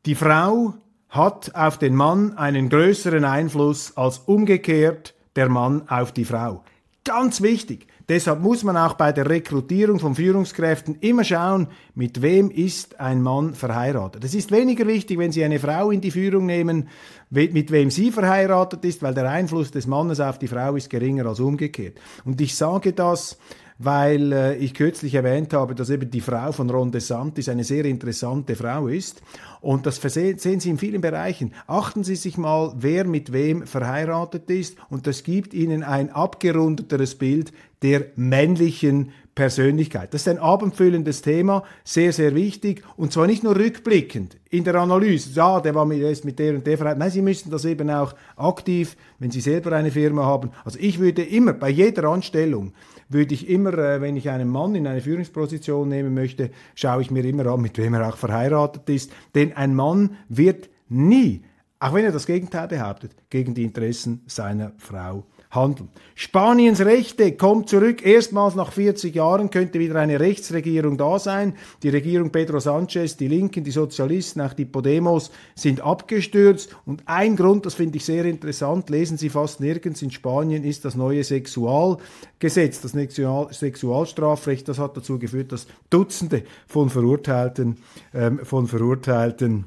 Die 0.07 0.15
Frau 0.15 0.75
hat 1.09 1.55
auf 1.55 1.79
den 1.79 1.95
Mann 1.95 2.37
einen 2.37 2.69
größeren 2.69 3.25
Einfluss 3.25 3.97
als 3.97 4.19
umgekehrt 4.19 5.15
der 5.37 5.49
Mann 5.49 5.89
auf 5.89 6.13
die 6.13 6.25
Frau. 6.25 6.63
Ganz 7.05 7.41
wichtig. 7.41 7.87
Deshalb 8.09 8.41
muss 8.41 8.65
man 8.65 8.77
auch 8.79 8.95
bei 8.95 9.13
der 9.13 9.29
Rekrutierung 9.29 9.99
von 9.99 10.15
Führungskräften 10.15 10.97
immer 11.01 11.25
schauen, 11.25 11.69
mit 11.95 12.23
wem 12.23 12.51
ist 12.51 12.99
ein 13.01 13.21
Mann 13.21 13.53
verheiratet. 13.53 14.25
Es 14.25 14.35
ist 14.35 14.51
weniger 14.51 14.87
wichtig, 14.87 15.19
wenn 15.19 15.31
Sie 15.31 15.45
eine 15.45 15.59
Frau 15.59 15.91
in 15.91 16.01
die 16.01 16.11
Führung 16.11 16.47
nehmen, 16.47 16.89
mit 17.29 17.71
wem 17.71 17.91
sie 17.91 18.11
verheiratet 18.11 18.83
ist, 18.87 19.03
weil 19.03 19.13
der 19.13 19.29
Einfluss 19.29 19.71
des 19.71 19.87
Mannes 19.87 20.21
auf 20.21 20.39
die 20.39 20.49
Frau 20.49 20.75
ist 20.77 20.89
geringer 20.89 21.27
als 21.27 21.41
umgekehrt. 21.41 21.99
Und 22.25 22.41
ich 22.41 22.57
sage 22.57 22.95
das, 22.95 23.39
weil 23.79 24.33
äh, 24.33 24.57
ich 24.57 24.75
kürzlich 24.75 25.15
erwähnt 25.15 25.55
habe, 25.55 25.75
dass 25.75 25.91
eben 25.91 26.11
die 26.11 26.21
Frau 26.21 26.53
von 26.53 26.69
Ron 26.69 26.91
DeSantis 26.91 27.49
eine 27.49 27.65
sehr 27.65 27.85
interessante 27.85 28.57
Frau 28.57 28.89
ist. 28.89 29.23
Und 29.61 29.87
das 29.87 29.97
sehen 29.97 30.61
Sie 30.61 30.71
in 30.71 30.79
vielen 30.79 31.01
Bereichen. 31.01 31.53
Achten 31.67 32.05
Sie 32.05 32.17
sich 32.17 32.37
mal, 32.37 32.75
wer 32.77 33.05
mit 33.05 33.33
wem 33.33 33.67
verheiratet 33.67 34.51
ist. 34.51 34.77
Und 34.91 35.07
das 35.07 35.23
gibt 35.23 35.55
Ihnen 35.55 35.83
ein 35.83 36.11
abgerundeteres 36.11 37.15
Bild 37.15 37.53
der 37.83 38.07
männlichen 38.17 39.13
Persönlichkeit. 39.39 40.13
Das 40.13 40.23
ist 40.23 40.29
ein 40.29 40.41
abendfüllendes 40.41 41.23
Thema, 41.23 41.63
sehr, 41.85 42.13
sehr 42.13 42.35
wichtig 42.35 42.83
und 42.97 43.13
zwar 43.13 43.29
nicht 43.29 43.45
nur 43.45 43.55
rückblickend 43.55 44.37
in 44.51 44.65
der 44.65 44.75
Analyse, 44.75 45.31
ja, 45.33 45.61
der 45.61 45.77
war 45.77 45.85
mit, 45.85 46.03
der 46.03 46.11
ist 46.11 46.25
mit 46.25 46.41
der 46.41 46.57
und 46.57 46.67
der 46.67 46.77
verheiratet. 46.77 46.99
Nein, 46.99 47.13
Sie 47.13 47.23
müssen 47.23 47.49
das 47.49 47.65
eben 47.65 47.89
auch 47.89 48.17
aktiv, 48.37 48.97
wenn 49.21 49.31
Sie 49.31 49.41
selber 49.41 49.71
eine 49.71 49.93
Firma 49.93 50.25
haben. 50.25 50.51
Also 50.65 50.81
ich 50.81 50.99
würde 50.99 51.23
immer 51.23 51.53
bei 51.53 51.69
jeder 51.69 52.09
Anstellung 52.09 52.73
würde 53.09 53.35
ich 53.35 53.49
immer, 53.49 53.73
äh, 53.75 54.01
wenn 54.01 54.17
ich 54.17 54.31
einen 54.31 54.49
Mann 54.49 54.75
in 54.75 54.87
eine 54.87 55.01
Führungsposition 55.01 55.89
nehmen 55.89 56.15
möchte, 56.15 56.51
schaue 56.75 57.03
ich 57.03 57.11
mir 57.11 57.25
immer 57.25 57.47
an, 57.47 57.61
mit 57.61 57.79
wem 57.79 57.95
er 57.95 58.09
auch 58.09 58.17
verheiratet 58.17 58.89
ist. 58.89 59.13
Denn 59.35 59.53
ein 59.55 59.75
Mann 59.75 60.17
wird 60.29 60.69
nie, 60.89 61.43
auch 61.79 61.95
wenn 61.95 62.05
er 62.05 62.13
das 62.13 62.27
Gegenteil 62.27 62.69
behauptet, 62.69 63.13
gegen 63.31 63.55
die 63.55 63.65
Interessen 63.65 64.23
seiner 64.27 64.73
Frau 64.79 65.25
handeln. 65.51 65.89
Spaniens 66.15 66.81
Rechte 66.81 67.33
kommt 67.33 67.69
zurück. 67.69 68.05
Erstmals 68.05 68.55
nach 68.55 68.73
40 68.73 69.15
Jahren 69.15 69.51
könnte 69.51 69.79
wieder 69.79 69.97
eine 69.97 70.21
Rechtsregierung 70.21 70.99
da 70.99 71.19
sein. 71.19 71.55
Die 71.83 71.89
Regierung 71.89 72.31
Pedro 72.31 72.61
Sanchez, 72.61 73.17
die 73.17 73.29
Linken, 73.29 73.65
die 73.65 73.71
Sozialisten, 73.71 74.41
auch 74.41 74.53
die 74.53 74.67
Podemos 74.67 75.31
sind 75.55 75.81
abgestürzt. 75.81 76.77
Und 76.85 77.03
ein 77.07 77.37
Grund, 77.37 77.65
das 77.67 77.75
finde 77.75 77.97
ich 77.97 78.05
sehr 78.05 78.25
interessant, 78.25 78.91
lesen 78.91 79.17
Sie 79.17 79.31
fast 79.31 79.61
nirgends 79.61 80.03
in 80.03 80.11
Spanien, 80.11 80.65
ist 80.65 80.85
das 80.85 80.97
neue 80.97 81.25
Sexualgesetz, 81.25 82.81
das 82.81 82.93
Sexualstrafrecht. 82.93 84.69
Das 84.69 84.79
hat 84.79 84.97
dazu 84.97 85.19
geführt, 85.19 85.53
dass 85.53 85.67
Dutzende 85.89 86.43
von 86.67 86.91
Verurteilten, 86.91 87.79
ähm, 88.13 88.41
von 88.45 88.67
Verurteilten 88.67 89.65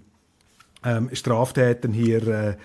ähm, 0.84 1.10
Straftätern 1.14 1.94
hier 1.94 2.28
äh, 2.28 2.56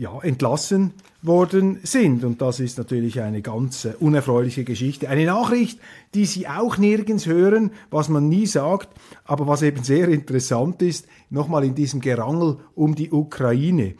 ja, 0.00 0.18
entlassen 0.22 0.94
worden 1.20 1.78
sind. 1.82 2.24
Und 2.24 2.40
das 2.40 2.58
ist 2.58 2.78
natürlich 2.78 3.20
eine 3.20 3.42
ganz 3.42 3.84
äh, 3.84 3.92
unerfreuliche 4.00 4.64
Geschichte. 4.64 5.10
Eine 5.10 5.26
Nachricht, 5.26 5.78
die 6.14 6.24
Sie 6.24 6.48
auch 6.48 6.78
nirgends 6.78 7.26
hören, 7.26 7.72
was 7.90 8.08
man 8.08 8.30
nie 8.30 8.46
sagt, 8.46 8.88
aber 9.24 9.46
was 9.46 9.60
eben 9.60 9.84
sehr 9.84 10.08
interessant 10.08 10.80
ist, 10.80 11.06
nochmal 11.28 11.64
in 11.64 11.74
diesem 11.74 12.00
Gerangel 12.00 12.56
um 12.74 12.94
die 12.94 13.10
Ukraine. 13.10 13.94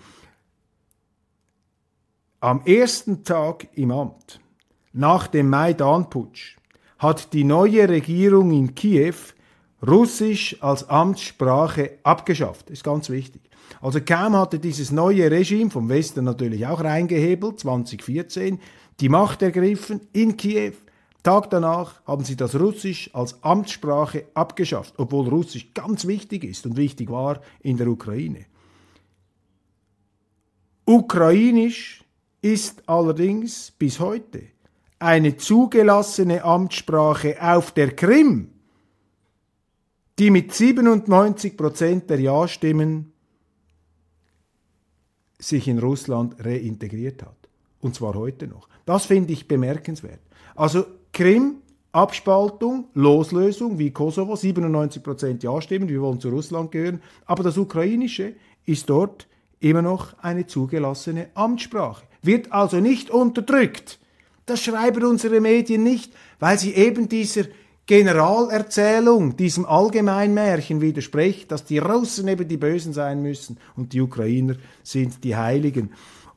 Am 2.41 2.63
ersten 2.65 3.23
Tag 3.23 3.69
im 3.75 3.91
Amt, 3.91 4.41
nach 4.95 5.27
dem 5.27 5.51
Maidan-Putsch, 5.51 6.57
hat 6.99 7.35
die 7.35 7.45
neue 7.45 7.87
Regierung 7.91 8.53
in 8.53 8.75
Kiew 8.75 9.17
Russisch 9.87 10.57
als 10.63 10.89
Amtssprache 10.89 11.99
abgeschafft. 12.05 12.71
Ist 12.71 12.85
ganz 12.85 13.11
wichtig. 13.11 13.50
Also 13.81 14.01
kaum 14.01 14.37
hatte 14.37 14.59
dieses 14.59 14.91
neue 14.91 15.31
Regime, 15.31 15.71
vom 15.71 15.89
Westen 15.89 16.25
natürlich 16.25 16.67
auch 16.67 16.83
reingehebelt, 16.83 17.61
2014, 17.61 18.61
die 19.01 19.09
Macht 19.09 19.43
ergriffen 19.43 20.01
in 20.13 20.37
Kiew. 20.37 20.73
Tag 21.23 21.51
danach 21.51 22.03
haben 22.07 22.25
sie 22.25 22.37
das 22.37 22.59
Russisch 22.59 23.11
als 23.15 23.43
Amtssprache 23.43 24.27
abgeschafft, 24.35 24.95
obwohl 24.97 25.29
Russisch 25.29 25.73
ganz 25.75 26.07
wichtig 26.07 26.45
ist 26.45 26.65
und 26.67 26.77
wichtig 26.77 27.11
war 27.11 27.41
in 27.61 27.77
der 27.77 27.89
Ukraine. 27.89 28.47
Ukrainisch 30.87 32.05
ist 32.43 32.89
allerdings 32.89 33.71
bis 33.71 34.01
heute 34.01 34.43
eine 34.99 35.37
zugelassene 35.37 36.43
Amtssprache 36.43 37.37
auf 37.41 37.73
der 37.73 37.95
Krim, 37.95 38.53
die 40.19 40.31
mit 40.31 40.53
97 40.53 41.57
Prozent 41.57 42.11
der 42.11 42.21
Ja-Stimmen 42.21 43.10
sich 45.41 45.69
in 45.69 45.79
Russland 45.79 46.37
reintegriert 46.45 47.23
hat. 47.23 47.37
Und 47.81 47.95
zwar 47.95 48.15
heute 48.15 48.47
noch. 48.47 48.69
Das 48.85 49.07
finde 49.07 49.33
ich 49.33 49.49
bemerkenswert. 49.49 50.21
Also 50.55 50.85
Krim, 51.13 51.57
Abspaltung, 51.93 52.87
Loslösung 52.95 53.79
wie 53.79 53.91
Kosovo, 53.91 54.35
97% 54.35 55.43
Ja-Stimmen, 55.43 55.89
wir 55.89 56.01
wollen 56.03 56.21
zu 56.21 56.29
Russland 56.29 56.71
gehören. 56.71 57.03
Aber 57.27 57.43
das 57.43 57.59
Ukrainische 57.59 58.35
ist 58.67 58.89
dort 58.89 59.27
immer 59.59 59.83
noch 59.83 60.15
eine 60.19 60.47
zugelassene 60.47 61.29
Amtssprache. 61.35 62.05
Wird 62.23 62.53
also 62.53 62.81
nicht 62.81 63.11
unterdrückt. 63.11 63.99
Das 64.47 64.63
schreiben 64.63 65.05
unsere 65.05 65.41
Medien 65.41 65.83
nicht, 65.83 66.13
weil 66.39 66.59
sie 66.59 66.75
eben 66.75 67.09
dieser 67.09 67.45
Generalerzählung, 67.91 69.37
diesem 69.37 69.67
Allgemeinmärchen 69.67 70.81
widerspricht, 70.81 71.51
dass 71.51 71.65
die 71.65 71.79
Russen 71.79 72.29
eben 72.29 72.47
die 72.47 72.57
Bösen 72.57 72.93
sein 72.93 73.21
müssen 73.21 73.59
und 73.75 73.93
die 73.93 74.01
Ukrainer 74.01 74.55
sind 74.85 75.25
die 75.25 75.35
Heiligen. 75.35 75.91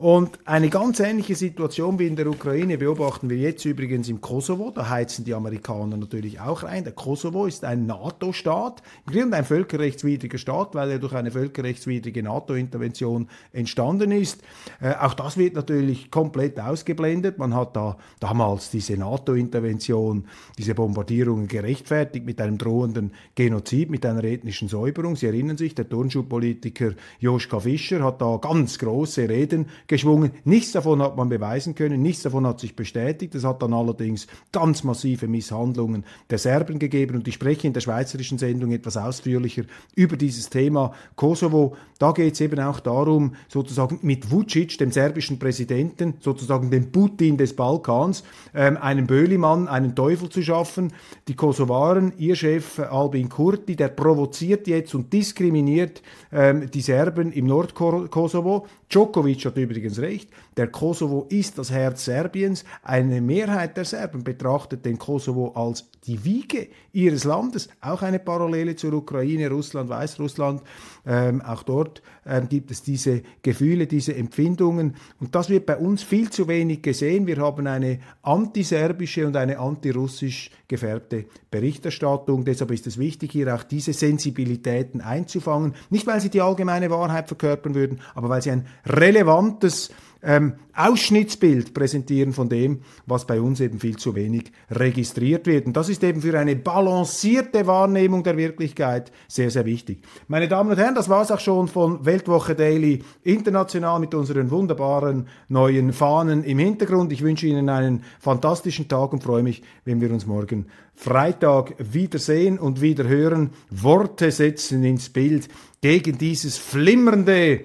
Und 0.03 0.37
eine 0.43 0.67
ganz 0.67 0.99
ähnliche 0.99 1.33
Situation 1.33 1.97
wie 1.97 2.07
in 2.07 2.17
der 2.17 2.27
Ukraine 2.27 2.77
beobachten 2.77 3.29
wir 3.29 3.37
jetzt 3.37 3.63
übrigens 3.63 4.09
im 4.09 4.19
Kosovo. 4.19 4.69
Da 4.69 4.89
heizen 4.89 5.23
die 5.23 5.33
Amerikaner 5.33 5.95
natürlich 5.95 6.41
auch 6.41 6.63
rein. 6.63 6.83
Der 6.83 6.91
Kosovo 6.91 7.45
ist 7.45 7.63
ein 7.63 7.85
NATO-Staat, 7.85 8.83
im 9.07 9.13
Grunde 9.13 9.37
ein 9.37 9.45
völkerrechtswidriger 9.45 10.37
Staat, 10.37 10.75
weil 10.75 10.91
er 10.91 10.99
durch 10.99 11.13
eine 11.13 11.31
völkerrechtswidrige 11.31 12.21
NATO-Intervention 12.21 13.29
entstanden 13.53 14.11
ist. 14.11 14.43
Äh, 14.81 14.93
auch 14.95 15.13
das 15.13 15.37
wird 15.37 15.55
natürlich 15.55 16.11
komplett 16.11 16.59
ausgeblendet. 16.59 17.37
Man 17.37 17.55
hat 17.55 17.73
da 17.77 17.95
damals 18.19 18.71
diese 18.71 18.97
NATO-Intervention, 18.97 20.25
diese 20.57 20.75
Bombardierungen 20.75 21.47
gerechtfertigt 21.47 22.25
mit 22.25 22.41
einem 22.41 22.57
drohenden 22.57 23.13
Genozid, 23.35 23.89
mit 23.89 24.05
einer 24.05 24.25
ethnischen 24.25 24.67
Säuberung. 24.67 25.15
Sie 25.15 25.27
erinnern 25.27 25.55
sich, 25.55 25.75
der 25.75 25.87
Turnschuhpolitiker 25.87 26.91
Joschka 27.21 27.61
Fischer 27.61 28.03
hat 28.03 28.21
da 28.21 28.35
ganz 28.35 28.77
große 28.77 29.29
Reden 29.29 29.67
geschwungen. 29.93 30.31
Nichts 30.43 30.71
davon 30.71 31.03
hat 31.03 31.15
man 31.15 31.29
beweisen 31.29 31.75
können, 31.75 32.01
nichts 32.01 32.23
davon 32.23 32.47
hat 32.47 32.59
sich 32.59 32.75
bestätigt. 32.75 33.35
Es 33.35 33.43
hat 33.43 33.61
dann 33.61 33.73
allerdings 33.73 34.25
ganz 34.51 34.83
massive 34.83 35.27
Misshandlungen 35.27 36.03
der 36.31 36.39
Serben 36.39 36.79
gegeben 36.79 37.15
und 37.15 37.27
ich 37.27 37.35
spreche 37.35 37.67
in 37.67 37.73
der 37.73 37.81
schweizerischen 37.81 38.39
Sendung 38.39 38.71
etwas 38.71 38.97
ausführlicher 38.97 39.65
über 39.95 40.17
dieses 40.17 40.49
Thema 40.49 40.93
Kosovo. 41.15 41.75
Da 41.99 42.11
geht 42.11 42.33
es 42.33 42.41
eben 42.41 42.59
auch 42.59 42.79
darum, 42.79 43.35
sozusagen 43.47 43.99
mit 44.01 44.31
Vucic, 44.31 44.79
dem 44.79 44.91
serbischen 44.91 45.37
Präsidenten, 45.37 46.15
sozusagen 46.19 46.71
dem 46.71 46.91
Putin 46.91 47.37
des 47.37 47.55
Balkans, 47.55 48.23
ähm, 48.55 48.77
einen 48.77 49.05
Böhlimann, 49.05 49.67
einen 49.67 49.93
Teufel 49.93 50.29
zu 50.29 50.41
schaffen. 50.41 50.91
Die 51.27 51.35
Kosovaren, 51.35 52.13
ihr 52.17 52.35
Chef 52.35 52.79
Albin 52.79 53.29
Kurti, 53.29 53.75
der 53.75 53.89
provoziert 53.89 54.67
jetzt 54.67 54.95
und 54.95 55.13
diskriminiert 55.13 56.01
ähm, 56.31 56.71
die 56.71 56.81
Serben 56.81 57.31
im 57.31 57.45
Nordkosovo. 57.45 58.65
Djokovic 58.89 59.45
hat 59.45 59.57
übrigens 59.83 59.99
recht, 59.99 60.29
der 60.57 60.67
Kosovo 60.67 61.25
ist 61.29 61.57
das 61.57 61.69
Herz 61.69 62.05
Serbiens. 62.05 62.63
Eine 62.83 63.21
Mehrheit 63.21 63.75
der 63.75 63.85
Serben 63.85 64.23
betrachtet 64.23 64.85
den 64.85 64.97
Kosovo 64.97 65.49
als 65.49 65.89
die 66.05 66.23
Wiege 66.23 66.67
ihres 66.91 67.23
Landes. 67.23 67.69
Auch 67.81 68.01
eine 68.01 68.19
Parallele 68.19 68.75
zur 68.75 68.93
Ukraine, 68.93 69.49
Russland, 69.49 69.89
Weißrussland. 69.89 70.61
Ähm, 71.05 71.41
auch 71.41 71.63
dort 71.63 72.01
ähm, 72.25 72.49
gibt 72.49 72.71
es 72.71 72.83
diese 72.83 73.23
Gefühle, 73.41 73.87
diese 73.87 74.15
Empfindungen. 74.15 74.95
Und 75.19 75.35
das 75.35 75.49
wird 75.49 75.65
bei 75.65 75.77
uns 75.77 76.03
viel 76.03 76.29
zu 76.29 76.47
wenig 76.47 76.81
gesehen. 76.81 77.27
Wir 77.27 77.37
haben 77.37 77.67
eine 77.67 77.99
antiserbische 78.21 79.25
und 79.25 79.35
eine 79.35 79.59
antirussisch 79.59 80.51
gefärbte 80.67 81.25
Berichterstattung. 81.51 82.45
Deshalb 82.45 82.71
ist 82.71 82.87
es 82.87 82.97
wichtig, 82.97 83.31
hier 83.31 83.53
auch 83.53 83.63
diese 83.63 83.93
Sensibilitäten 83.93 85.01
einzufangen. 85.01 85.73
Nicht, 85.89 86.07
weil 86.07 86.19
sie 86.19 86.29
die 86.29 86.41
allgemeine 86.41 86.89
Wahrheit 86.89 87.27
verkörpern 87.27 87.75
würden, 87.75 88.01
aber 88.15 88.29
weil 88.29 88.41
sie 88.41 88.51
ein 88.51 88.67
relevantes 88.85 89.91
ähm, 90.23 90.53
Ausschnittsbild 90.75 91.73
präsentieren 91.73 92.33
von 92.33 92.49
dem, 92.49 92.79
was 93.05 93.27
bei 93.27 93.39
uns 93.39 93.59
eben 93.59 93.79
viel 93.79 93.97
zu 93.97 94.15
wenig 94.15 94.51
registriert 94.71 95.45
wird. 95.45 95.67
Und 95.67 95.77
das 95.77 95.89
ist 95.89 96.03
eben 96.03 96.21
für 96.21 96.37
eine 96.39 96.55
balancierte 96.55 97.67
Wahrnehmung 97.67 98.23
der 98.23 98.37
Wirklichkeit 98.37 99.11
sehr, 99.27 99.51
sehr 99.51 99.65
wichtig. 99.65 100.01
Meine 100.27 100.47
Damen 100.47 100.71
und 100.71 100.77
Herren, 100.77 100.95
das 100.95 101.09
war 101.09 101.21
es 101.21 101.31
auch 101.31 101.39
schon 101.39 101.67
von 101.67 102.05
Weltwoche 102.05 102.55
Daily 102.55 103.03
International 103.23 103.99
mit 103.99 104.15
unseren 104.15 104.49
wunderbaren 104.49 105.27
neuen 105.49 105.93
Fahnen 105.93 106.43
im 106.43 106.57
Hintergrund. 106.57 107.11
Ich 107.11 107.21
wünsche 107.21 107.45
Ihnen 107.45 107.69
einen 107.69 108.03
fantastischen 108.19 108.87
Tag 108.87 109.13
und 109.13 109.23
freue 109.23 109.43
mich, 109.43 109.61
wenn 109.85 110.01
wir 110.01 110.11
uns 110.11 110.25
morgen 110.25 110.67
Freitag 110.95 111.75
wiedersehen 111.79 112.57
und 112.57 112.81
wieder 112.81 113.07
hören. 113.07 113.51
Worte 113.69 114.31
setzen 114.31 114.83
ins 114.83 115.09
Bild 115.09 115.49
gegen 115.81 116.17
dieses 116.17 116.57
flimmernde 116.57 117.61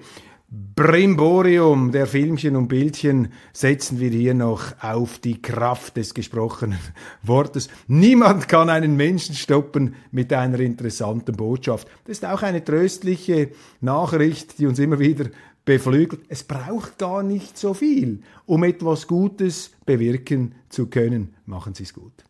Brimborium 0.51 1.91
der 1.91 2.07
Filmchen 2.07 2.55
und 2.55 2.69
Bildchen 2.69 3.27
setzen 3.53 3.99
wir 3.99 4.09
hier 4.09 4.33
noch 4.33 4.81
auf 4.81 5.19
die 5.19 5.39
Kraft 5.39 5.97
des 5.97 6.15
gesprochenen 6.15 6.79
Wortes. 7.23 7.67
Niemand 7.87 8.47
kann 8.47 8.69
einen 8.69 8.95
Menschen 8.97 9.35
stoppen 9.35 9.93
mit 10.11 10.33
einer 10.33 10.59
interessanten 10.59 11.35
Botschaft. 11.35 11.87
Das 12.05 12.17
ist 12.17 12.25
auch 12.25 12.41
eine 12.41 12.63
tröstliche 12.63 13.51
Nachricht, 13.81 14.57
die 14.57 14.65
uns 14.65 14.79
immer 14.79 14.97
wieder 14.97 15.25
beflügelt. 15.65 16.21
Es 16.29 16.43
braucht 16.43 16.97
gar 16.97 17.21
nicht 17.21 17.55
so 17.55 17.75
viel, 17.75 18.21
um 18.47 18.63
etwas 18.63 19.05
Gutes 19.05 19.69
bewirken 19.85 20.55
zu 20.69 20.87
können. 20.87 21.35
Machen 21.45 21.75
Sie 21.75 21.83
es 21.83 21.93
gut. 21.93 22.23